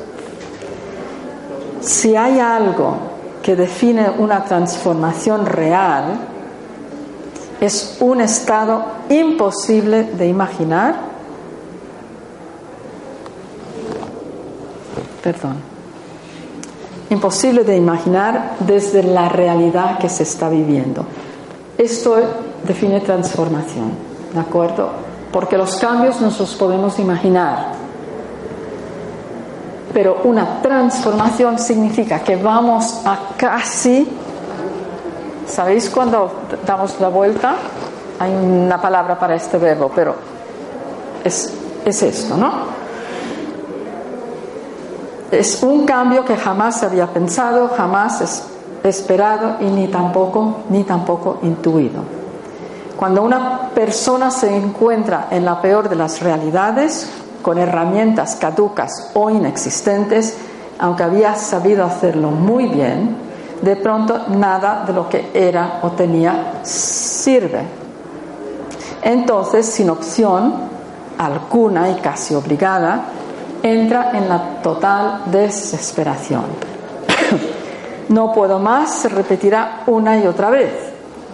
[1.82, 2.98] Si hay algo
[3.42, 6.20] que define una transformación real,
[7.60, 10.96] es un estado imposible de imaginar.
[15.24, 15.56] Perdón.
[17.10, 21.06] Imposible de imaginar desde la realidad que se está viviendo.
[21.78, 22.18] Esto
[22.64, 23.92] define transformación,
[24.34, 25.10] ¿de acuerdo?
[25.32, 27.74] porque los cambios nos los podemos imaginar.
[29.94, 34.08] Pero una transformación significa que vamos a casi,
[35.48, 36.32] ¿sabéis cuando
[36.66, 37.56] damos la vuelta?
[38.20, 40.16] Hay una palabra para este verbo, pero
[41.24, 41.54] es,
[41.86, 42.80] es esto, ¿no?
[45.32, 48.44] Es un cambio que jamás se había pensado, jamás
[48.84, 52.19] esperado y ni tampoco, ni tampoco intuido.
[53.00, 57.10] Cuando una persona se encuentra en la peor de las realidades,
[57.42, 60.36] con herramientas caducas o inexistentes,
[60.80, 63.16] aunque había sabido hacerlo muy bien,
[63.62, 67.62] de pronto nada de lo que era o tenía sirve.
[69.02, 70.56] Entonces, sin opción
[71.18, 73.06] alguna y casi obligada,
[73.64, 76.44] entra en la total desesperación.
[78.10, 80.89] no puedo más se repetirá una y otra vez,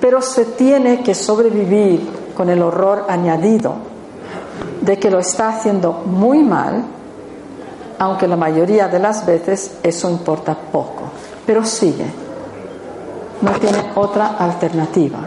[0.06, 3.74] pero se tiene que sobrevivir con el horror añadido
[4.82, 6.84] de que lo está haciendo muy mal,
[7.98, 11.06] aunque la mayoría de las veces eso importa poco,
[11.44, 12.06] pero sigue,
[13.42, 15.22] no tiene otra alternativa.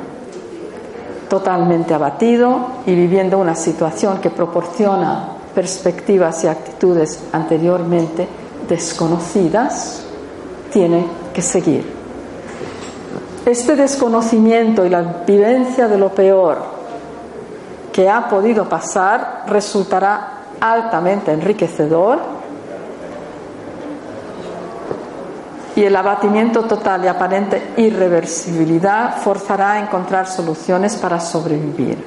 [1.29, 8.29] Totalmente abatido y viviendo una situación que proporciona perspectivas y actitudes anteriormente
[8.69, 10.05] desconocidas,
[10.71, 11.05] tiene
[11.35, 11.98] que seguir.
[13.49, 16.59] Este desconocimiento y la vivencia de lo peor
[17.91, 22.19] que ha podido pasar resultará altamente enriquecedor
[25.75, 32.05] y el abatimiento total y aparente irreversibilidad forzará a encontrar soluciones para sobrevivir.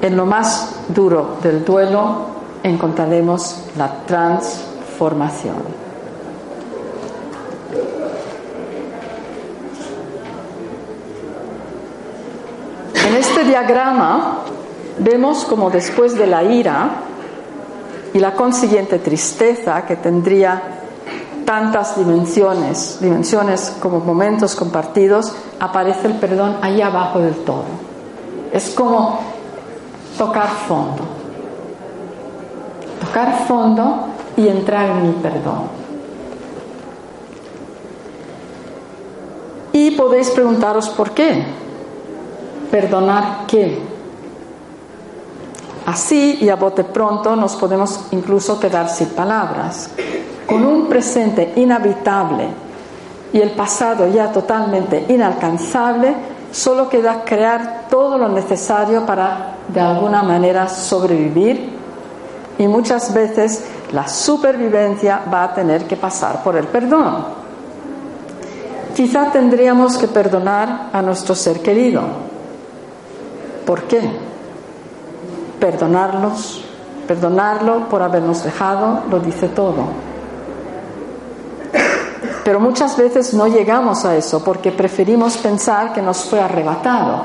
[0.00, 2.26] En lo más duro del duelo
[2.62, 4.04] encontraremos la
[4.98, 5.56] transformación.
[13.06, 14.40] En este diagrama
[14.98, 16.90] vemos como después de la ira
[18.12, 20.60] y la consiguiente tristeza que tendría
[21.44, 27.64] tantas dimensiones, dimensiones como momentos compartidos, aparece el perdón ahí abajo del todo.
[28.52, 29.20] Es como
[30.18, 31.04] tocar fondo.
[33.00, 35.62] Tocar fondo y entrar en mi perdón.
[39.72, 41.44] Y podéis preguntaros por qué.
[42.70, 43.80] ¿Perdonar qué?
[45.86, 49.90] Así y a bote pronto nos podemos incluso quedar sin palabras.
[50.46, 52.46] Con un presente inhabitable
[53.32, 56.14] y el pasado ya totalmente inalcanzable,
[56.52, 61.76] solo queda crear todo lo necesario para de alguna manera sobrevivir
[62.58, 67.24] y muchas veces la supervivencia va a tener que pasar por el perdón.
[68.94, 72.02] Quizá tendríamos que perdonar a nuestro ser querido.
[73.64, 74.00] ¿Por qué?
[75.60, 76.64] Perdonarlos,
[77.06, 80.08] perdonarlo por habernos dejado, lo dice todo.
[82.44, 87.24] Pero muchas veces no llegamos a eso porque preferimos pensar que nos fue arrebatado.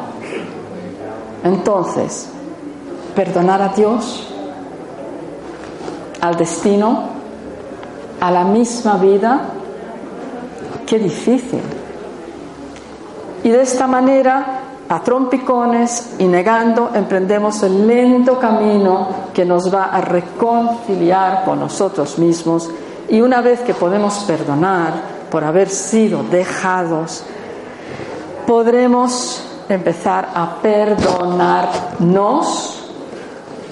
[1.43, 2.27] Entonces,
[3.15, 4.32] perdonar a Dios,
[6.23, 7.09] al destino,
[8.21, 9.41] a la misma vida,
[10.85, 11.59] qué difícil.
[13.43, 19.87] Y de esta manera, a trompicones y negando, emprendemos el lento camino que nos va
[19.87, 22.69] a reconciliar con nosotros mismos.
[23.09, 24.93] Y una vez que podemos perdonar
[25.29, 27.25] por haber sido dejados,
[28.47, 32.82] podremos empezar a perdonarnos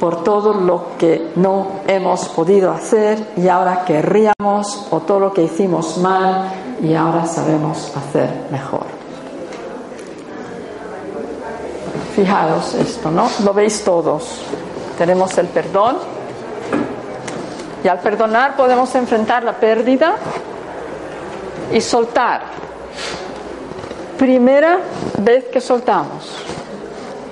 [0.02, 5.44] por todo lo que no hemos podido hacer y ahora querríamos, o todo lo que
[5.44, 8.88] hicimos mal y ahora sabemos hacer mejor.
[12.16, 13.30] Fijaros esto, ¿no?
[13.46, 14.42] Lo veis todos.
[14.98, 15.98] Tenemos el perdón
[17.84, 20.16] y al perdonar podemos enfrentar la pérdida
[21.72, 22.42] y soltar.
[24.18, 24.80] Primera
[25.20, 26.38] vez que soltamos,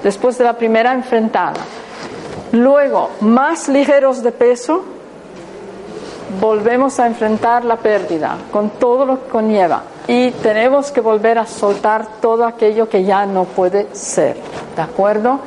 [0.03, 1.78] después de la primera enfrentada
[2.51, 4.83] Luego, más ligeros de peso,
[6.39, 11.45] volvemos a enfrentar la pérdida con todo lo que conlleva y tenemos que volver a
[11.45, 14.37] soltar todo aquello que ya no puede ser,
[14.75, 15.39] ¿de acuerdo?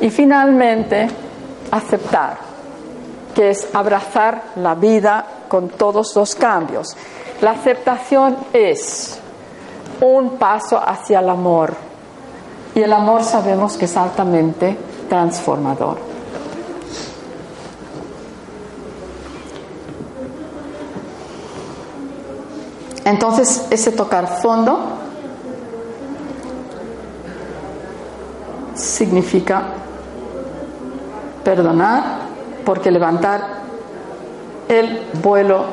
[0.00, 1.08] Y finalmente,
[1.70, 2.36] aceptar,
[3.34, 6.96] que es abrazar la vida con todos los cambios.
[7.40, 9.18] La aceptación es
[10.00, 11.74] un paso hacia el amor
[12.74, 14.76] y el amor sabemos que es altamente
[15.08, 16.13] transformador.
[23.04, 24.80] Entonces, ese tocar fondo
[28.74, 29.62] significa
[31.44, 32.24] perdonar,
[32.64, 33.62] porque levantar
[34.68, 35.64] el vuelo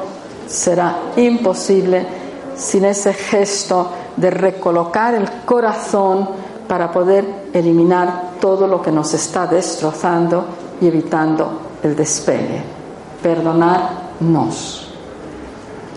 [0.47, 2.05] será imposible
[2.55, 6.29] sin ese gesto de recolocar el corazón
[6.67, 10.45] para poder eliminar todo lo que nos está destrozando
[10.81, 12.61] y evitando el despegue.
[13.23, 14.90] Perdonarnos.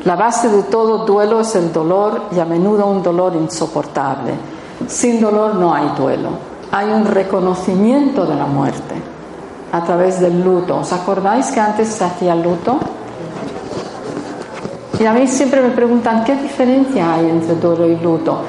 [0.05, 4.35] La base de todo duelo es el dolor y a menudo un dolor insoportable.
[4.87, 6.29] Sin dolor no hay duelo.
[6.73, 8.95] Hay un reconocimiento de la muerte
[9.73, 10.77] a través del luto.
[10.77, 12.79] ¿Os acordáis que antes se hacía luto?
[15.01, 18.41] Y a mí siempre me preguntan, ¿qué diferencia hay entre duelo y luto?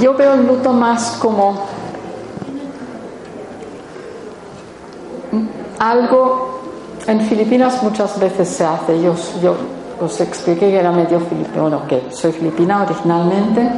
[0.00, 1.66] Yo veo el luto más como
[5.78, 6.60] algo
[7.06, 9.56] en Filipinas muchas veces se hace, yo, yo
[10.02, 13.70] os expliqué que era medio filipino, bueno, que soy filipina originalmente,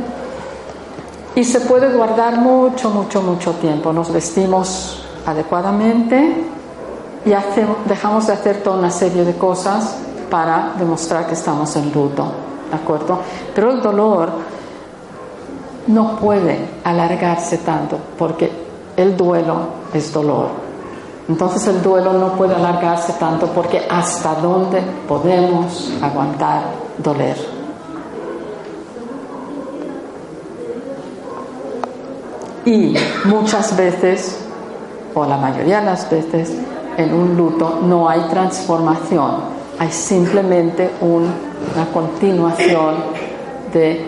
[1.35, 3.93] y se puede guardar mucho, mucho, mucho tiempo.
[3.93, 6.45] Nos vestimos adecuadamente
[7.25, 7.31] y
[7.89, 9.97] dejamos de hacer toda una serie de cosas
[10.31, 12.33] para demostrar que estamos en luto,
[12.71, 13.19] ¿de acuerdo?
[13.55, 14.31] Pero el dolor
[15.89, 18.51] no puede alargarse tanto porque
[18.97, 19.57] el duelo
[19.93, 20.64] es dolor.
[21.29, 26.65] Entonces el duelo no puede alargarse tanto porque hasta dónde podemos aguantar
[26.99, 27.37] doler.
[32.67, 32.95] Y
[33.25, 34.39] muchas veces,
[35.15, 36.53] o la mayoría de las veces,
[36.97, 39.37] en un luto no hay transformación,
[39.79, 42.97] hay simplemente una continuación
[43.73, 44.07] de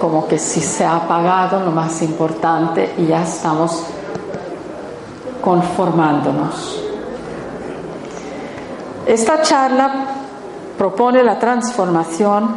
[0.00, 3.82] como que si se ha apagado lo más importante y ya estamos
[5.46, 6.82] conformándonos.
[9.06, 10.06] Esta charla
[10.76, 12.48] propone la transformación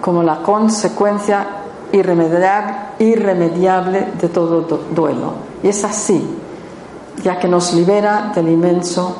[0.00, 1.46] como la consecuencia
[1.92, 5.34] irremediable, de todo duelo.
[5.62, 6.36] Y es así,
[7.22, 9.14] ya que nos libera del inmenso,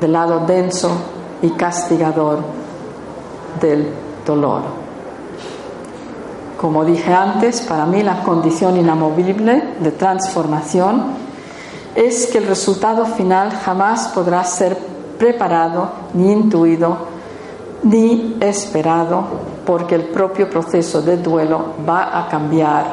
[0.00, 0.90] del lado denso
[1.42, 2.38] y castigador
[3.60, 3.92] del
[4.24, 4.62] dolor.
[6.58, 11.19] Como dije antes, para mí la condición inamovible de transformación
[11.94, 14.76] es que el resultado final jamás podrá ser
[15.18, 16.96] preparado, ni intuido,
[17.82, 19.24] ni esperado,
[19.66, 22.84] porque el propio proceso de duelo va a cambiar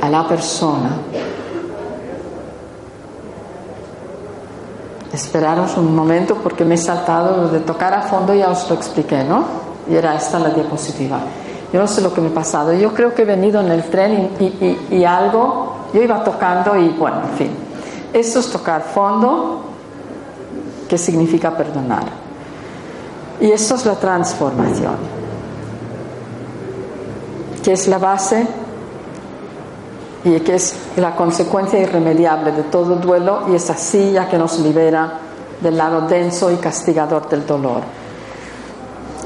[0.00, 0.90] a la persona.
[5.12, 9.22] Esperaros un momento porque me he saltado de tocar a fondo, ya os lo expliqué,
[9.24, 9.44] ¿no?
[9.88, 11.20] Y era esta la diapositiva.
[11.72, 12.72] Yo no sé lo que me ha pasado.
[12.72, 14.30] Yo creo que he venido en el tren
[14.90, 17.50] y algo yo iba tocando y bueno, en fin.
[18.12, 19.62] Esto es tocar fondo,
[20.88, 22.04] que significa perdonar.
[23.40, 24.96] Y esto es la transformación,
[27.62, 28.46] que es la base
[30.24, 34.58] y que es la consecuencia irremediable de todo duelo y es así ya que nos
[34.60, 35.18] libera
[35.60, 37.80] del lado denso y castigador del dolor.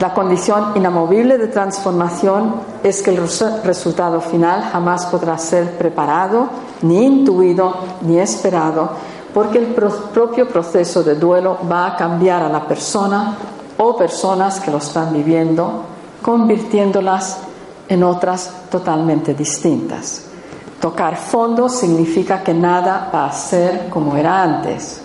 [0.01, 3.17] La condición inamovible de transformación es que el
[3.65, 6.49] resultado final jamás podrá ser preparado,
[6.83, 8.91] ni intuido, ni esperado,
[9.33, 13.39] porque el propio proceso de duelo va a cambiar a la persona
[13.79, 15.85] o personas que lo están viviendo,
[16.21, 17.39] convirtiéndolas
[17.89, 20.27] en otras totalmente distintas.
[20.79, 25.01] Tocar fondo significa que nada va a ser como era antes,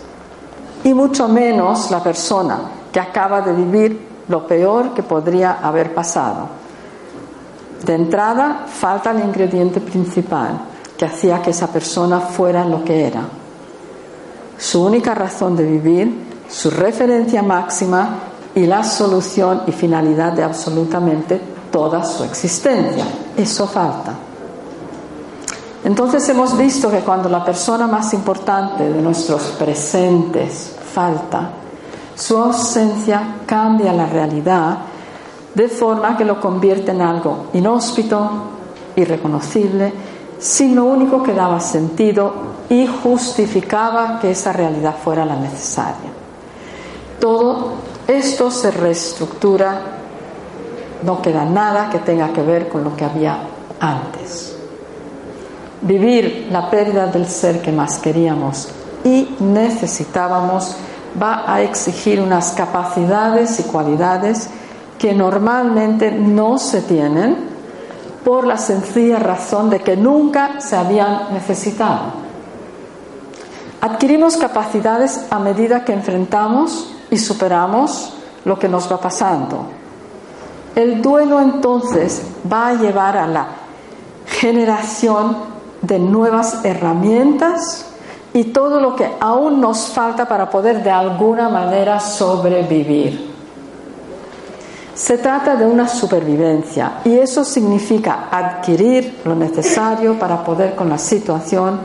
[0.84, 2.60] y mucho menos la persona
[2.92, 6.48] que acaba de vivir lo peor que podría haber pasado.
[7.86, 10.62] De entrada, falta el ingrediente principal
[10.98, 13.22] que hacía que esa persona fuera lo que era.
[14.58, 18.20] Su única razón de vivir, su referencia máxima
[18.56, 23.06] y la solución y finalidad de absolutamente toda su existencia.
[23.36, 24.14] Eso falta.
[25.84, 31.50] Entonces hemos visto que cuando la persona más importante de nuestros presentes falta,
[32.22, 34.78] su ausencia cambia la realidad
[35.56, 38.30] de forma que lo convierte en algo inhóspito,
[38.96, 39.92] irreconocible,
[40.38, 42.32] sin lo único que daba sentido
[42.70, 46.12] y justificaba que esa realidad fuera la necesaria.
[47.20, 47.72] Todo
[48.08, 49.82] esto se reestructura,
[51.02, 53.40] no queda nada que tenga que ver con lo que había
[53.80, 54.56] antes.
[55.82, 58.70] Vivir la pérdida del ser que más queríamos
[59.04, 60.76] y necesitábamos
[61.22, 64.50] va a exigir unas capacidades y cualidades
[64.98, 67.50] que normalmente no se tienen
[68.24, 72.22] por la sencilla razón de que nunca se habían necesitado.
[73.82, 78.14] Adquirimos capacidades a medida que enfrentamos y superamos
[78.46, 79.66] lo que nos va pasando.
[80.76, 83.48] El duelo entonces va a llevar a la
[84.28, 85.36] generación
[85.82, 87.91] de nuevas herramientas
[88.34, 93.32] y todo lo que aún nos falta para poder de alguna manera sobrevivir.
[94.94, 100.98] Se trata de una supervivencia y eso significa adquirir lo necesario para poder con la
[100.98, 101.80] situación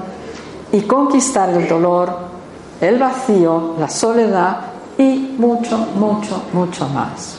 [0.73, 2.15] y conquistar el dolor,
[2.81, 4.59] el vacío, la soledad
[4.99, 7.39] y mucho, mucho, mucho más.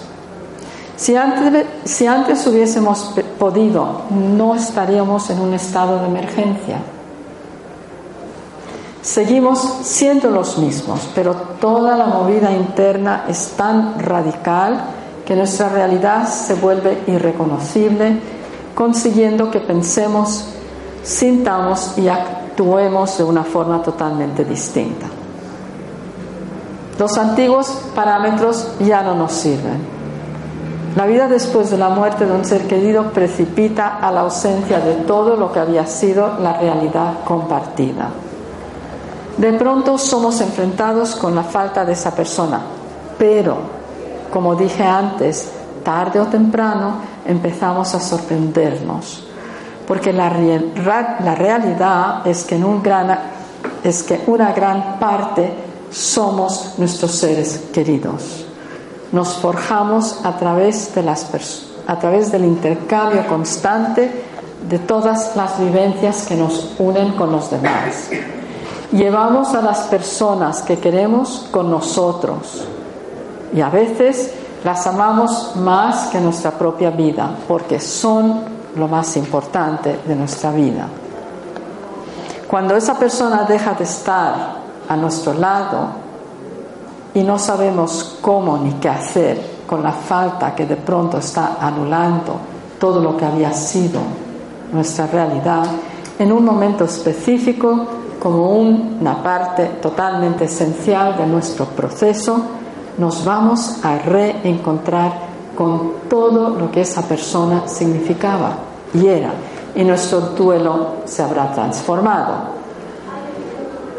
[0.95, 6.79] Si antes, si antes hubiésemos podido, no estaríamos en un estado de emergencia
[9.01, 14.83] Seguimos siendo los mismos, pero toda la movida interna es tan radical
[15.25, 18.19] que nuestra realidad se vuelve irreconocible,
[18.73, 20.45] consiguiendo que pensemos,
[21.03, 25.05] sintamos y actuemos de una forma totalmente distinta.
[26.97, 29.97] Los antiguos parámetros ya no nos sirven.
[30.95, 34.93] La vida después de la muerte de un ser querido precipita a la ausencia de
[34.95, 38.09] todo lo que había sido la realidad compartida.
[39.37, 42.61] De pronto somos enfrentados con la falta de esa persona,
[43.17, 43.57] pero,
[44.31, 45.49] como dije antes,
[45.83, 49.23] tarde o temprano empezamos a sorprendernos,
[49.87, 53.17] porque la, la realidad es que, en un gran,
[53.83, 55.53] es que una gran parte
[55.91, 58.47] somos nuestros seres queridos
[59.11, 61.27] nos forjamos a través, de las
[61.87, 64.11] a través del intercambio constante
[64.67, 68.09] de todas las vivencias que nos unen con los demás.
[68.91, 72.65] Llevamos a las personas que queremos con nosotros
[73.53, 74.33] y a veces
[74.63, 78.41] las amamos más que nuestra propia vida porque son
[78.75, 80.87] lo más importante de nuestra vida.
[82.47, 84.35] Cuando esa persona deja de estar
[84.87, 86.07] a nuestro lado,
[87.13, 92.35] y no sabemos cómo ni qué hacer con la falta que de pronto está anulando
[92.79, 93.99] todo lo que había sido
[94.71, 95.63] nuestra realidad,
[96.19, 97.87] en un momento específico
[98.19, 102.41] como una parte totalmente esencial de nuestro proceso,
[102.97, 108.57] nos vamos a reencontrar con todo lo que esa persona significaba
[108.93, 109.31] y era,
[109.75, 112.57] y nuestro duelo se habrá transformado.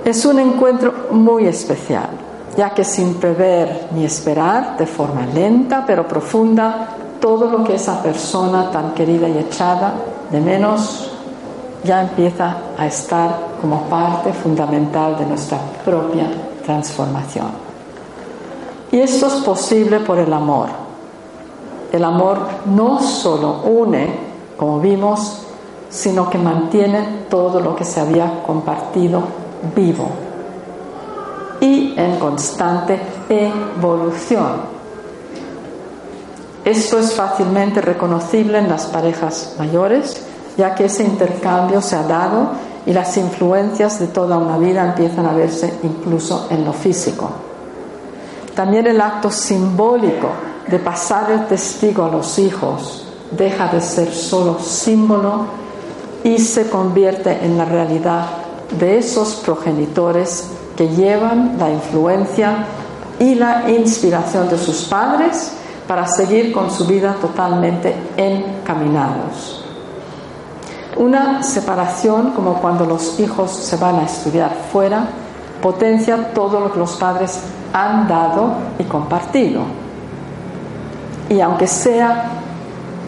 [0.04, 6.08] Es un encuentro muy especial ya que sin prever ni esperar, de forma lenta pero
[6.08, 6.88] profunda,
[7.20, 9.94] todo lo que esa persona tan querida y echada
[10.28, 11.17] de menos
[11.84, 16.26] ya empieza a estar como parte fundamental de nuestra propia
[16.64, 17.46] transformación.
[18.90, 20.68] Y esto es posible por el amor.
[21.92, 24.14] El amor no solo une,
[24.56, 25.42] como vimos,
[25.88, 29.22] sino que mantiene todo lo que se había compartido
[29.74, 30.08] vivo
[31.60, 34.78] y en constante evolución.
[36.64, 40.27] Esto es fácilmente reconocible en las parejas mayores,
[40.58, 42.50] ya que ese intercambio se ha dado
[42.84, 47.30] y las influencias de toda una vida empiezan a verse incluso en lo físico.
[48.54, 50.28] También el acto simbólico
[50.66, 55.46] de pasar el testigo a los hijos deja de ser solo símbolo
[56.24, 58.26] y se convierte en la realidad
[58.78, 62.64] de esos progenitores que llevan la influencia
[63.20, 65.52] y la inspiración de sus padres
[65.86, 69.67] para seguir con su vida totalmente encaminados.
[70.96, 75.08] Una separación, como cuando los hijos se van a estudiar fuera,
[75.62, 77.40] potencia todo lo que los padres
[77.72, 79.62] han dado y compartido.
[81.28, 82.30] Y aunque sea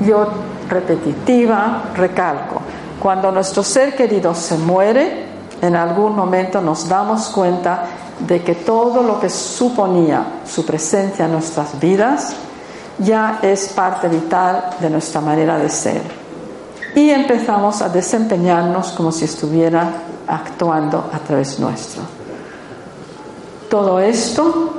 [0.07, 0.27] yo
[0.69, 2.61] repetitiva, recalco,
[3.01, 5.27] cuando nuestro ser querido se muere,
[5.63, 7.85] en algún momento nos damos cuenta
[8.21, 12.35] de que todo lo que suponía su presencia en nuestras vidas
[12.99, 16.20] ya es parte vital de nuestra manera de ser.
[16.95, 19.93] Y empezamos a desempeñarnos como si estuviera
[20.27, 22.03] actuando a través nuestro.
[23.69, 24.75] Todo esto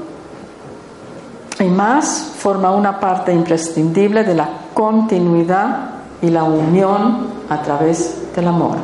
[1.59, 5.91] y más forma una parte imprescindible de la continuidad
[6.21, 8.77] y la unión a través del amor.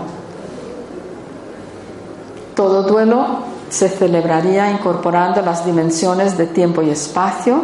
[2.55, 3.25] Todo duelo
[3.69, 7.61] se celebraría incorporando las dimensiones de tiempo y espacio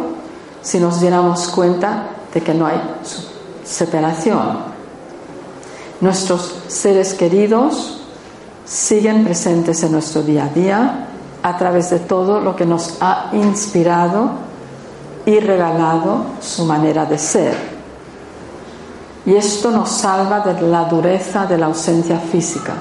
[0.62, 2.80] si nos diéramos cuenta de que no hay
[3.64, 4.73] separación.
[6.00, 8.00] Nuestros seres queridos
[8.64, 11.06] siguen presentes en nuestro día a día
[11.42, 14.30] a través de todo lo que nos ha inspirado
[15.26, 17.54] y regalado su manera de ser.
[19.26, 22.74] Y esto nos salva de la dureza de la ausencia física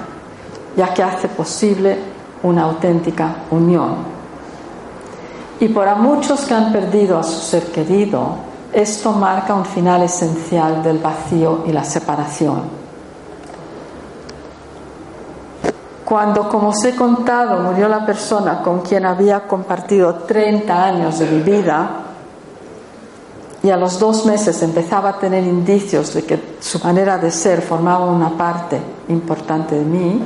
[0.76, 1.98] ya que hace posible
[2.44, 3.96] una auténtica unión.
[5.60, 8.36] Y para muchos que han perdido a su ser querido,
[8.74, 12.83] esto marca un final esencial del vacío y la separación.
[16.14, 21.26] Cuando, como os he contado, murió la persona con quien había compartido 30 años de
[21.26, 21.90] mi vida,
[23.64, 27.64] y a los dos meses empezaba a tener indicios de que su manera de ser
[27.64, 30.22] formaba una parte importante de mí,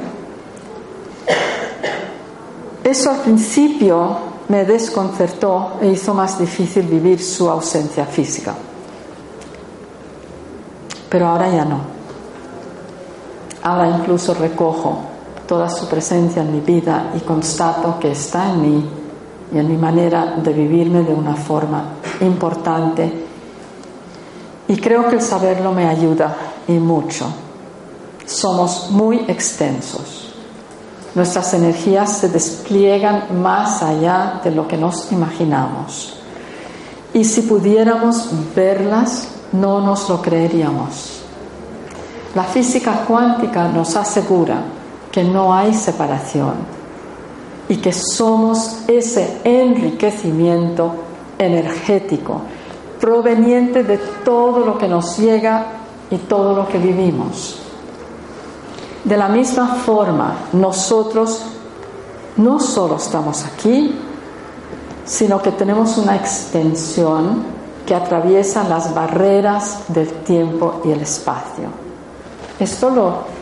[2.84, 4.18] eso al principio
[4.50, 8.54] me desconcertó e hizo más difícil vivir su ausencia física.
[11.10, 11.80] Pero ahora ya no.
[13.64, 15.16] Ahora incluso recojo
[15.48, 18.90] toda su presencia en mi vida y constato que está en mí
[19.54, 23.26] y en mi manera de vivirme de una forma importante.
[24.68, 26.36] Y creo que el saberlo me ayuda
[26.68, 27.26] y mucho.
[28.26, 30.28] Somos muy extensos
[31.18, 36.14] Nuestras energías se despliegan más allá de lo que nos imaginamos.
[37.12, 41.22] Y si pudiéramos verlas, no nos lo creeríamos.
[42.36, 44.62] La física cuántica nos asegura
[45.18, 46.54] que no hay separación
[47.68, 50.92] y que somos ese enriquecimiento
[51.40, 52.42] energético
[53.02, 55.66] proveniente de todo lo que nos llega
[56.12, 57.58] y todo lo que vivimos.
[59.04, 61.42] De la misma forma, nosotros
[62.36, 63.96] no solo estamos aquí,
[65.04, 67.42] sino que tenemos una extensión
[67.88, 71.70] que atraviesa las barreras del tiempo y el espacio.
[72.60, 73.37] ¿Esto lo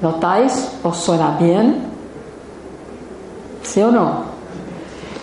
[0.00, 0.68] notáis?
[0.82, 1.84] o suena bien?
[3.62, 4.36] ¿Sí o no?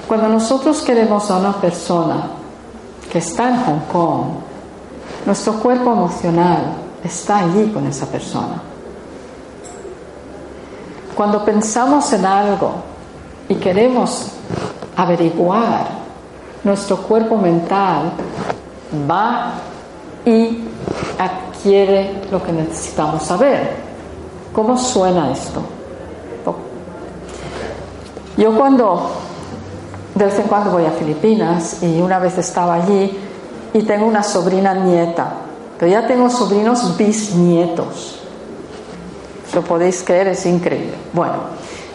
[0.08, 2.28] Cuando nosotros queremos a una persona
[3.12, 4.26] que está en Hong Kong,
[5.26, 8.62] nuestro cuerpo emocional está allí con esa persona.
[11.16, 12.74] Cuando pensamos en algo
[13.48, 14.30] y queremos
[14.96, 15.88] averiguar,
[16.64, 18.12] nuestro cuerpo mental
[19.10, 19.54] va
[20.26, 20.60] y
[21.20, 23.93] adquiere lo que necesitamos saber.
[24.54, 25.62] ¿Cómo suena esto?
[28.36, 29.12] Yo cuando
[30.16, 33.16] de vez en cuando voy a Filipinas y una vez estaba allí
[33.74, 35.34] y tengo una sobrina nieta,
[35.78, 38.24] pero ya tengo sobrinos bisnietos
[39.54, 40.94] lo podéis creer, es increíble.
[41.14, 41.34] Bueno,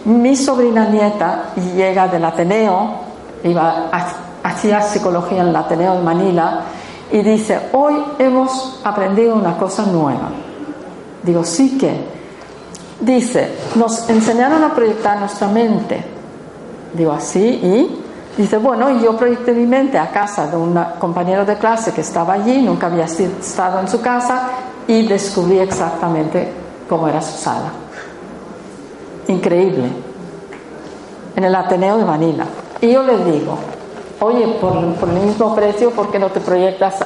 [0.05, 2.91] mi sobrina nieta llega del Ateneo,
[3.45, 3.91] iba,
[4.43, 6.63] hacía psicología en el Ateneo de Manila,
[7.11, 10.31] y dice, hoy hemos aprendido una cosa nueva.
[11.23, 12.18] Digo, sí que.
[13.01, 16.05] Dice, nos enseñaron a proyectar nuestra mente.
[16.93, 18.01] Digo, así, y
[18.37, 22.35] dice, bueno, yo proyecté mi mente a casa de un compañero de clase que estaba
[22.35, 24.49] allí, nunca había estado en su casa,
[24.89, 26.49] y descubrí exactamente
[26.89, 27.71] como era su sala.
[29.29, 29.91] Increíble.
[31.37, 32.47] En el Ateneo de Manila.
[32.81, 33.59] Y yo le digo,
[34.21, 36.97] oye, por, el mismo precio, ¿por qué no te proyectas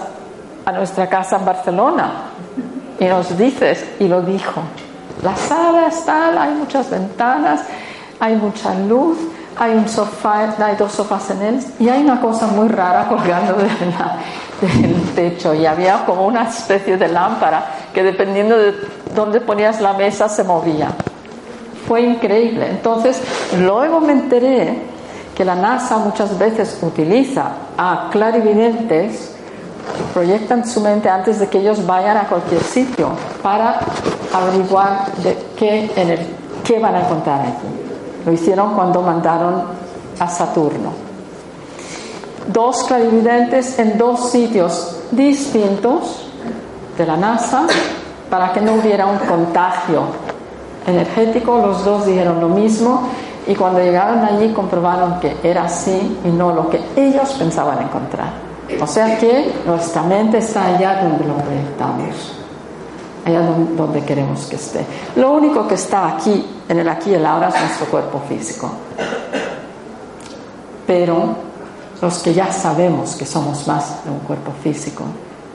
[0.64, 2.12] a nuestra casa en Barcelona?
[2.98, 4.62] Y nos dices, y lo dijo,
[5.22, 7.62] la sala está, hay muchas ventanas,
[8.18, 9.18] hay mucha luz,
[9.56, 13.54] hay un sofá, hay dos sofás en él, y hay una cosa muy rara colgando
[13.54, 17.64] del techo, y había como una especie de lámpara
[17.94, 18.74] que dependiendo de
[19.14, 20.88] dónde ponías la mesa se movía.
[21.86, 22.70] Fue increíble.
[22.70, 23.20] Entonces,
[23.58, 24.82] luego me enteré
[25.36, 29.34] que la NASA muchas veces utiliza a clarividentes,
[30.14, 33.10] proyectan su mente antes de que ellos vayan a cualquier sitio
[33.42, 33.80] para
[34.32, 36.18] averiguar de qué, en
[36.64, 37.52] qué van a encontrar allí.
[38.24, 39.64] Lo hicieron cuando mandaron
[40.18, 40.92] a Saturno.
[42.46, 46.26] Dos clarividentes en dos sitios distintos
[46.96, 47.66] de la NASA
[48.28, 50.02] para que no hubiera un contagio
[50.86, 51.58] energético.
[51.58, 53.08] Los dos dijeron lo mismo
[53.46, 58.30] y cuando llegaron allí comprobaron que era así y no lo que ellos pensaban encontrar.
[58.80, 62.41] O sea que nuestra mente está allá donde lo proyectamos,
[63.24, 63.40] allá
[63.76, 64.84] donde queremos que esté.
[65.16, 68.70] Lo único que está aquí, en el aquí y el ahora, es nuestro cuerpo físico.
[70.86, 71.36] Pero
[72.00, 75.04] los que ya sabemos que somos más de un cuerpo físico,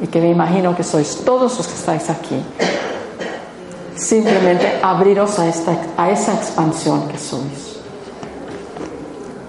[0.01, 2.41] y que me imagino que sois todos los que estáis aquí,
[3.95, 7.79] simplemente abriros a, esta, a esa expansión que sois.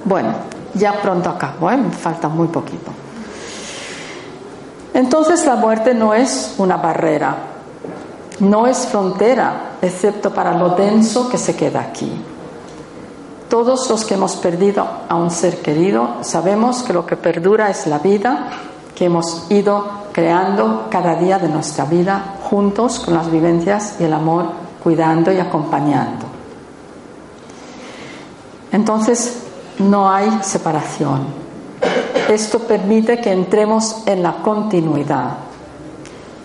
[0.05, 0.35] Bueno,
[0.75, 1.77] ya pronto acabo, ¿eh?
[1.77, 2.91] me falta muy poquito.
[4.95, 7.37] Entonces la muerte no es una barrera,
[8.41, 12.11] no es frontera, excepto para lo denso que se queda aquí.
[13.49, 17.87] Todos los que hemos perdido a un ser querido sabemos que lo que perdura es
[17.87, 18.51] la vida
[18.95, 24.13] que hemos ido creando cada día de nuestra vida juntos con las vivencias y el
[24.13, 24.47] amor,
[24.83, 26.27] cuidando y acompañando.
[28.73, 29.45] Entonces,
[29.79, 31.27] no hay separación.
[32.29, 35.48] Esto permite que entremos en la continuidad.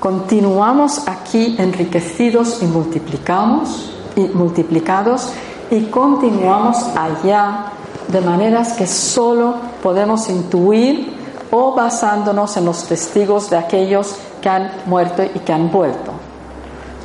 [0.04, 5.32] Continuamos aquí enriquecidos y multiplicamos y multiplicados
[5.72, 7.68] y continuamos allá
[8.10, 11.16] de maneras que solo podemos intuir
[11.52, 16.12] o basándonos en los testigos de aquellos que han muerto y que han vuelto.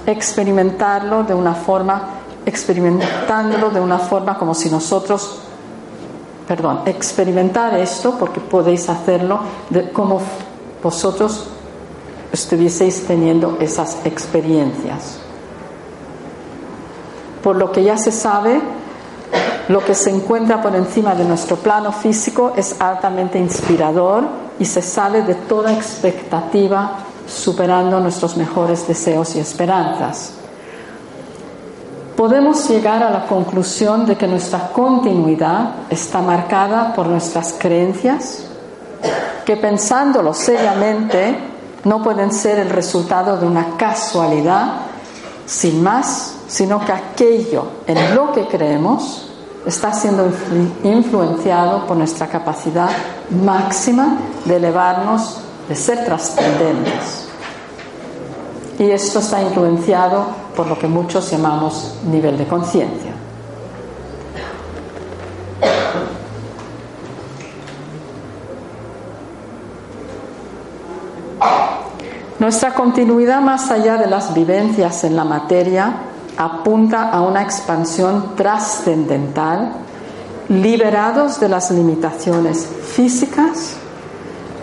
[0.05, 2.03] Experimentarlo de una forma,
[2.44, 5.38] experimentándolo de una forma como si nosotros,
[6.49, 9.38] perdón, experimentar esto porque podéis hacerlo
[9.70, 10.20] de como
[10.82, 11.51] vosotros
[12.33, 15.18] estuvieseis teniendo esas experiencias.
[17.43, 18.61] Por lo que ya se sabe,
[19.68, 24.24] lo que se encuentra por encima de nuestro plano físico es altamente inspirador
[24.59, 30.33] y se sale de toda expectativa superando nuestros mejores deseos y esperanzas.
[32.18, 38.43] podemos llegar a la conclusión de que nuestra continuidad está marcada por nuestras creencias,
[39.45, 41.39] que pensándolo seriamente
[41.85, 44.81] no pueden ser el resultado de una casualidad
[45.47, 49.31] sin más, sino que aquello en lo que creemos
[49.66, 50.31] está siendo
[50.83, 52.91] influenciado por nuestra capacidad
[53.45, 57.29] máxima de elevarnos, de ser trascendentes.
[58.79, 60.26] Y esto está influenciado
[60.57, 63.08] por lo que muchos llamamos nivel de conciencia.
[72.49, 75.96] Nuestra continuidad más allá de las vivencias en la materia
[76.38, 79.72] apunta a una expansión trascendental,
[80.49, 83.76] liberados de las limitaciones físicas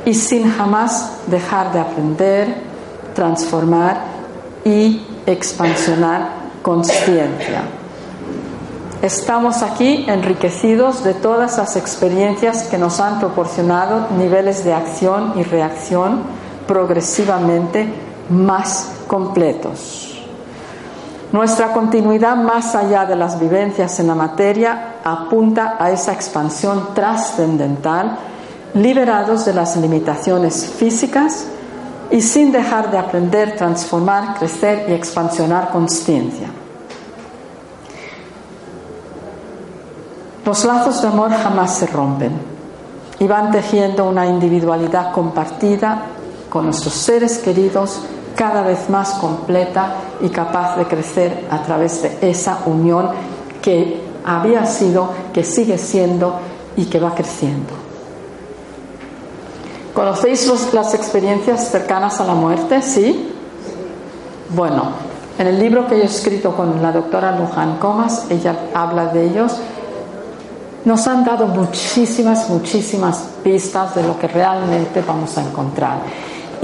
[0.03, 2.55] y sin jamás dejar de aprender,
[3.13, 4.01] transformar
[4.63, 6.29] y expansionar
[6.63, 7.65] conciencia.
[9.03, 15.43] Estamos aquí enriquecidos de todas las experiencias que nos han proporcionado niveles de acción y
[15.43, 17.87] reacción progresivamente
[18.29, 20.05] más completos.
[21.31, 28.17] Nuestra continuidad más allá de las vivencias en la materia apunta a esa expansión trascendental,
[28.73, 31.47] liberados de las limitaciones físicas
[32.09, 36.47] y sin dejar de aprender, transformar, crecer y expansionar conciencia.
[40.45, 42.31] Los lazos de amor jamás se rompen
[43.19, 46.03] y van tejiendo una individualidad compartida
[46.55, 47.99] con nuestros seres queridos
[48.33, 53.09] cada vez más completa y capaz de crecer a través de esa unión
[53.61, 56.39] que había sido, que sigue siendo
[56.77, 57.73] y que va creciendo.
[59.93, 62.81] ¿Conocéis las experiencias cercanas a la muerte?
[62.81, 63.33] ¿Sí?
[64.51, 64.91] Bueno,
[65.37, 69.25] en el libro que yo he escrito con la doctora Luján Comas, ella habla de
[69.25, 69.57] ellos,
[70.85, 75.97] nos han dado muchísimas, muchísimas pistas de lo que realmente vamos a encontrar.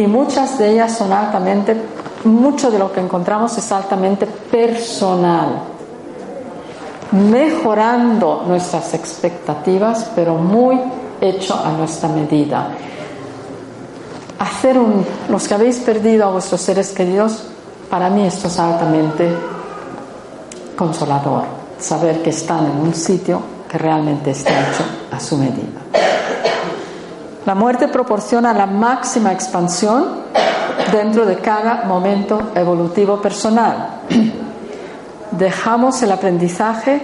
[0.02, 1.76] Y muchas de ellas son altamente,
[2.24, 5.62] mucho de lo que encontramos es altamente personal,
[7.12, 10.82] mejorando nuestras expectativas, pero muy
[11.22, 12.70] hecho a nuestra medida
[14.40, 17.44] hacer un, los que habéis perdido a vuestros seres queridos,
[17.92, 19.32] para mí esto es altamente
[20.76, 21.44] consolador,
[21.80, 23.40] saber que están en un sitio
[23.70, 25.81] que realmente está hecho a su medida.
[27.46, 30.22] La muerte proporciona la máxima expansión
[30.92, 34.02] dentro de cada momento evolutivo personal.
[35.32, 37.02] Dejamos el aprendizaje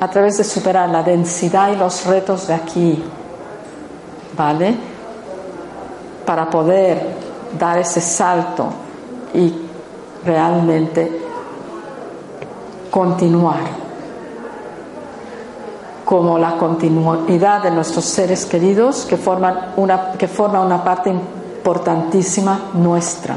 [0.00, 3.04] a través de superar la densidad y los retos de aquí,
[4.36, 4.94] ¿vale?
[6.24, 7.14] para poder
[7.58, 8.66] dar ese salto
[9.34, 9.54] y
[10.24, 11.20] realmente
[12.90, 13.83] continuar
[16.16, 22.70] como la continuidad de nuestros seres queridos que forman una, que forma una parte importantísima
[22.74, 23.36] nuestra.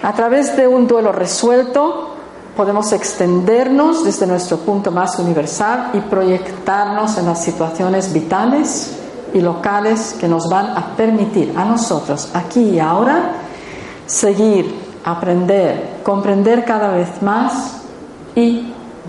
[0.00, 2.14] A través de un duelo resuelto
[2.56, 8.92] podemos extendernos desde nuestro punto más universal y proyectarnos en las situaciones vitales
[9.34, 13.32] y locales que nos van a permitir a nosotros, aquí y ahora,
[14.06, 14.72] seguir,
[15.04, 17.78] aprender, comprender cada vez más
[18.36, 18.67] y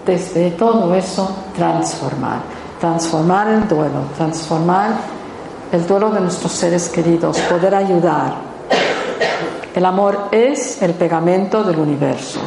[0.10, 2.40] desde todo eso transformar.
[2.80, 4.92] Transformar el duelo, transformar
[5.72, 8.34] el duelo de nuestros seres queridos, poder ayudar.
[9.76, 12.40] El amor es el pegamento del universo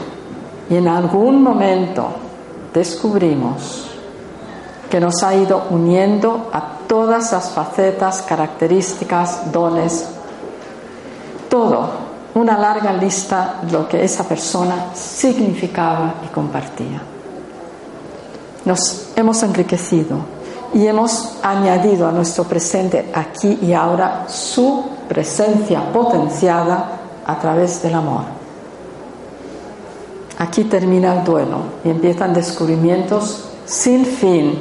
[0.69, 2.09] y en algún momento
[2.75, 3.89] descubrimos
[4.91, 10.09] que nos ha ido uniendo a todas las facetas, características, dones,
[11.49, 11.91] todo,
[12.35, 17.12] una larga lista de lo que esa persona significaba y compartía.
[18.65, 20.19] Nos hemos enriquecido
[20.75, 27.95] y hemos añadido a nuestro presente aquí y ahora su presencia potenciada a través del
[27.95, 28.23] amor.
[30.39, 34.59] Aquí termina el duelo y empiezan descubrimientos sin fin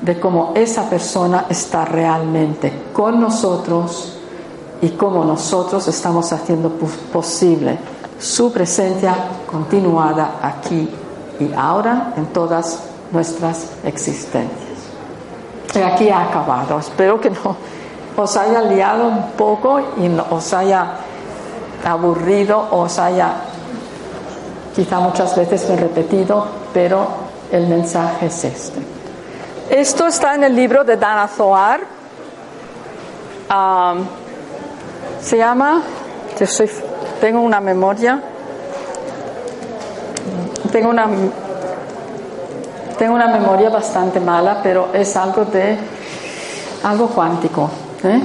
[0.00, 4.18] de cómo esa persona está realmente con nosotros
[4.82, 6.70] y cómo nosotros estamos haciendo
[7.12, 7.78] posible
[8.18, 9.14] su presencia
[9.50, 10.88] continuada aquí
[11.40, 12.80] y ahora en todas
[13.16, 14.76] nuestras existencias.
[15.74, 16.78] Y aquí ha acabado.
[16.78, 17.56] Espero que no
[18.16, 20.86] os haya liado un poco y os haya
[21.84, 23.32] aburrido, os haya
[24.74, 27.06] quizá muchas veces repetido, pero
[27.50, 28.80] el mensaje es este.
[29.70, 31.80] Esto está en el libro de Dana Zohar.
[35.20, 35.82] se llama,
[37.20, 38.22] tengo una memoria,
[40.72, 41.08] tengo una,
[42.98, 45.76] tengo una memoria bastante mala, pero es algo de
[46.82, 47.70] algo cuántico.
[48.04, 48.20] ¿eh?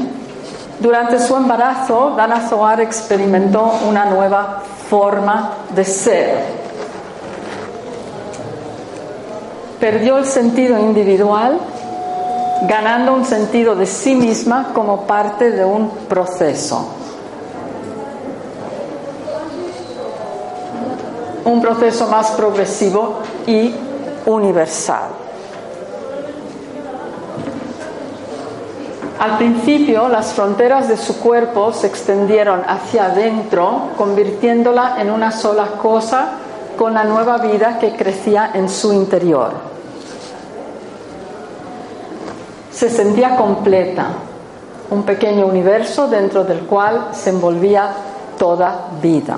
[0.79, 6.61] Durante su embarazo, Dana Zohar experimentó una nueva forma de ser.
[9.79, 11.59] Perdió el sentido individual,
[12.67, 16.87] ganando un sentido de sí misma como parte de un proceso.
[21.43, 23.73] Un proceso más progresivo y
[24.25, 25.09] universal.
[29.21, 35.73] Al principio las fronteras de su cuerpo se extendieron hacia adentro, convirtiéndola en una sola
[35.79, 36.29] cosa
[36.75, 39.51] con la nueva vida que crecía en su interior.
[42.71, 44.07] Se sentía completa,
[44.89, 47.91] un pequeño universo dentro del cual se envolvía
[48.39, 49.37] toda vida.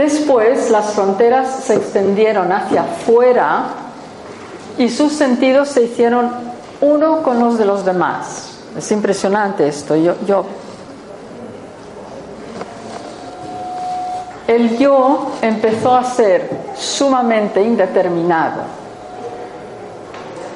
[0.00, 3.64] Después las fronteras se extendieron hacia afuera
[4.78, 6.30] y sus sentidos se hicieron
[6.80, 8.60] uno con los de los demás.
[8.78, 9.94] Es impresionante esto.
[9.96, 10.46] Yo, yo,
[14.48, 16.48] el yo empezó a ser
[16.78, 18.62] sumamente indeterminado.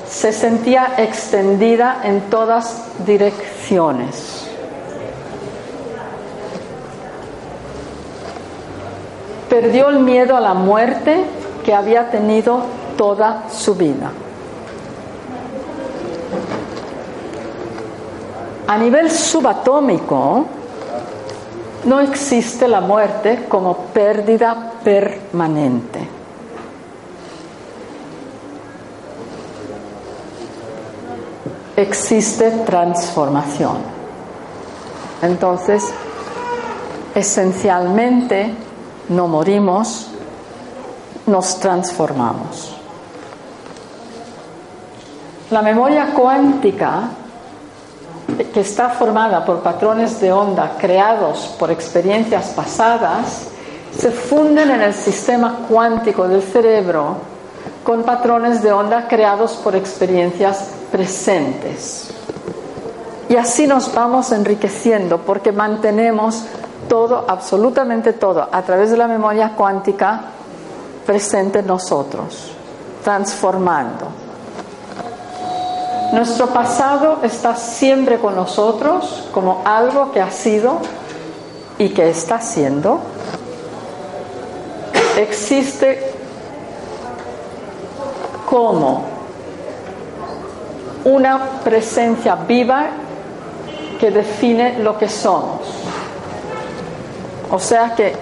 [0.08, 4.43] Se sentía extendida en todas direcciones.
[9.48, 11.24] Perdió el miedo a la muerte
[11.64, 12.62] que había tenido
[12.96, 14.10] toda su vida.
[18.66, 20.46] A nivel subatómico,
[21.84, 26.08] no existe la muerte como pérdida permanente.
[31.76, 33.76] Existe transformación.
[35.20, 35.84] Entonces,
[37.14, 38.54] esencialmente,
[39.08, 40.08] no morimos,
[41.26, 42.76] nos transformamos.
[45.50, 47.10] La memoria cuántica
[48.52, 53.48] que está formada por patrones de onda creados por experiencias pasadas,
[53.96, 57.16] se funden en el sistema cuántico del cerebro
[57.84, 62.10] con patrones de onda creados por experiencias presentes.
[63.28, 66.44] Y así nos vamos enriqueciendo porque mantenemos
[66.94, 70.20] todo, absolutamente todo, a través de la memoria cuántica
[71.04, 72.52] presente en nosotros,
[73.02, 74.06] transformando.
[76.12, 80.78] Nuestro pasado está siempre con nosotros como algo que ha sido
[81.78, 83.00] y que está siendo.
[85.16, 86.12] Existe
[88.48, 89.02] como
[91.06, 92.86] una presencia viva
[93.98, 95.84] que define lo que somos.
[97.50, 98.14] O sea que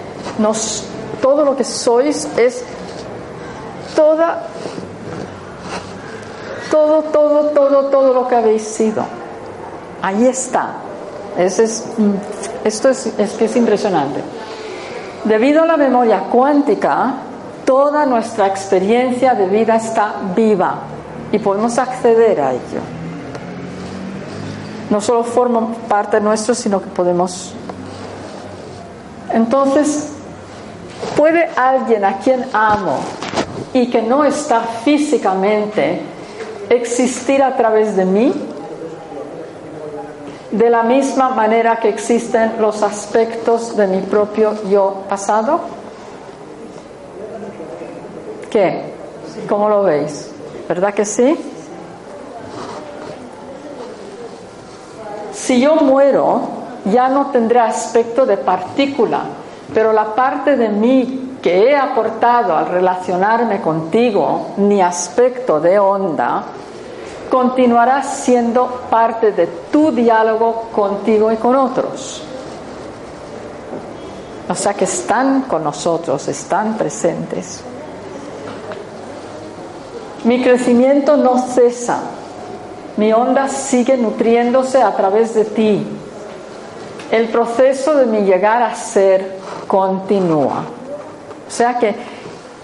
[1.21, 2.63] todo lo que sois es
[3.95, 4.47] toda
[6.73, 9.05] todo, todo, todo, todo lo que habéis sido.
[10.01, 10.73] Ahí está.
[11.37, 12.11] es, mm,
[12.63, 14.21] esto es, es que es impresionante.
[15.23, 17.13] Debido a la memoria cuántica,
[17.63, 20.79] toda nuestra experiencia de vida está viva
[21.31, 22.81] y podemos acceder a ello.
[24.89, 27.53] No solo forma parte nuestro, sino que podemos.
[29.33, 30.09] Entonces,
[31.17, 32.99] ¿puede alguien a quien amo
[33.73, 36.01] y que no está físicamente
[36.69, 38.31] existir a través de mí
[40.51, 45.61] de la misma manera que existen los aspectos de mi propio yo pasado?
[48.51, 48.83] ¿Qué?
[49.49, 50.29] ¿Cómo lo veis?
[50.69, 51.35] ¿Verdad que sí?
[55.33, 59.21] Si yo muero, ya no tendré aspecto de partícula,
[59.73, 66.43] pero la parte de mí que he aportado al relacionarme contigo, ni aspecto de onda,
[67.29, 72.23] continuará siendo parte de tu diálogo contigo y con otros.
[74.47, 77.63] O sea que están con nosotros, están presentes.
[80.23, 81.99] Mi crecimiento no cesa,
[82.95, 85.85] mi onda sigue nutriéndose a través de ti.
[87.13, 89.37] El proceso de mi llegar a ser
[89.67, 90.65] continúa.
[91.47, 91.95] O sea que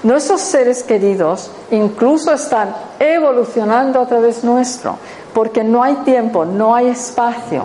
[0.02, 4.96] Nuestros seres queridos incluso están evolucionando a través nuestro,
[5.34, 7.64] porque no hay tiempo, no hay espacio.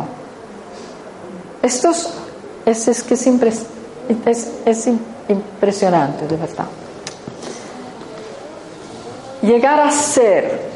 [1.62, 1.92] Esto
[2.66, 3.26] es, que es
[5.28, 6.66] impresionante, de verdad.
[9.42, 10.72] Llegar a ser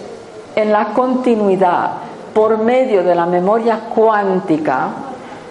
[0.55, 1.91] en la continuidad
[2.33, 4.91] por medio de la memoria cuántica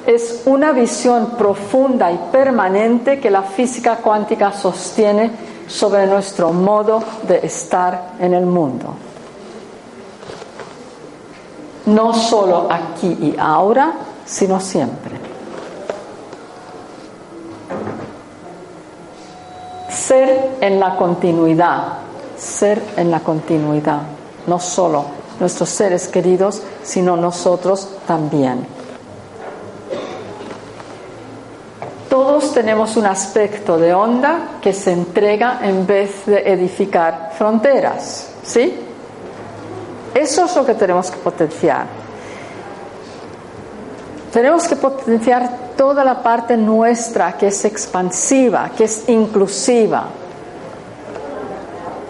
[0.08, 5.30] es una visión profunda y permanente que la física cuántica sostiene
[5.68, 8.96] sobre nuestro modo de estar en el mundo.
[11.88, 15.20] No solo aquí y ahora, sino siempre.
[19.90, 21.98] Ser en la continuidad,
[22.38, 24.04] ser en la continuidad,
[24.48, 25.04] no solo
[25.42, 28.77] nuestros seres queridos, sino nosotros también.
[32.10, 38.74] Todos tenemos un aspecto de onda que se entrega en vez de edificar fronteras, ¿sí?
[40.14, 41.86] Eso es lo que tenemos que potenciar.
[44.32, 50.06] Tenemos que potenciar toda la parte nuestra que es expansiva, que es inclusiva.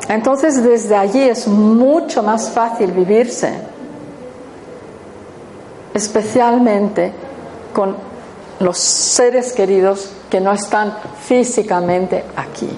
[0.07, 3.53] Entonces desde allí es mucho más fácil vivirse,
[5.93, 7.11] especialmente
[7.73, 8.06] con
[8.59, 12.69] los seres queridos que no están físicamente aquí.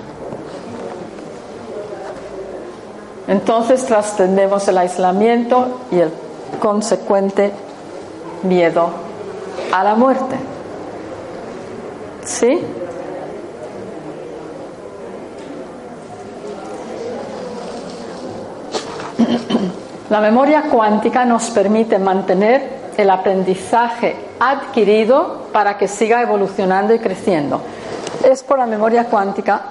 [3.28, 6.12] Entonces trascendemos el aislamiento y el
[6.60, 7.52] consecuente
[8.44, 8.90] miedo
[9.72, 10.36] a la muerte.
[12.26, 12.60] ¿Sí?
[20.10, 27.62] La memoria cuántica nos permite mantener el aprendizaje adquirido para que siga evolucionando y creciendo.
[28.26, 29.62] Es por la memoria cuántica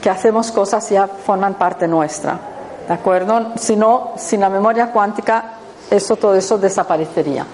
[0.00, 2.38] que hacemos cosas ya forman parte nuestra.
[2.86, 3.54] ¿De acuerdo?
[3.56, 5.54] Si no, sin la memoria cuántica,
[5.90, 7.44] eso, todo eso desaparecería.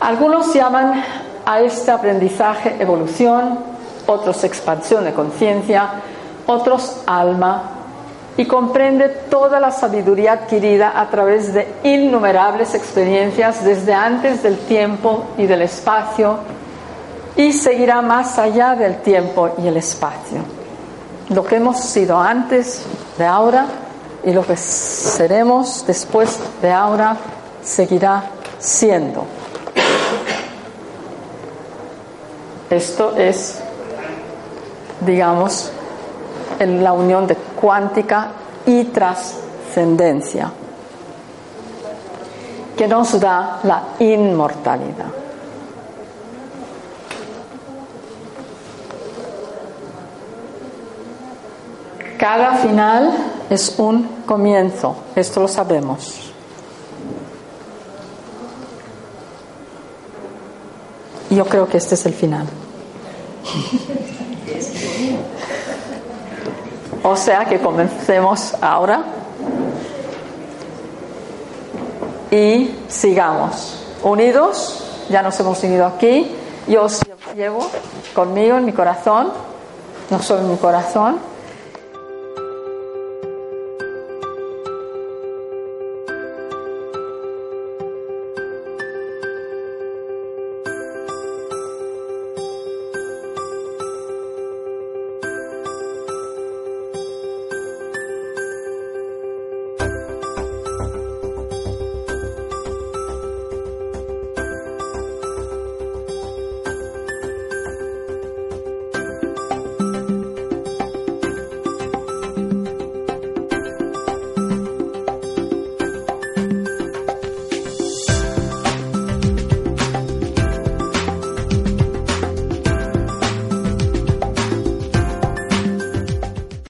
[0.00, 1.04] Algunos llaman
[1.44, 3.58] a este aprendizaje evolución,
[4.06, 5.90] otros expansión de conciencia,
[6.46, 7.75] otros alma,
[8.36, 15.24] y comprende toda la sabiduría adquirida a través de innumerables experiencias desde antes del tiempo
[15.38, 16.38] y del espacio
[17.36, 20.38] y seguirá más allá del tiempo y el espacio.
[21.30, 22.82] Lo que hemos sido antes
[23.18, 23.66] de ahora
[24.24, 27.16] y lo que seremos después de ahora
[27.62, 28.24] seguirá
[28.58, 29.24] siendo.
[32.68, 33.60] Esto es,
[35.00, 35.70] digamos,
[36.58, 38.28] en la unión de cuántica
[38.66, 40.50] y trascendencia,
[42.76, 45.06] que nos da la inmortalidad.
[52.18, 53.12] Cada final
[53.50, 56.22] es un comienzo, esto lo sabemos.
[61.28, 62.46] Yo creo que este es el final.
[67.08, 69.04] O sea que comencemos ahora
[72.32, 74.82] y sigamos unidos.
[75.08, 76.34] Ya nos hemos unido aquí.
[76.66, 77.00] Yo os
[77.36, 77.64] llevo
[78.12, 79.28] conmigo en mi corazón,
[80.10, 81.20] no solo en mi corazón,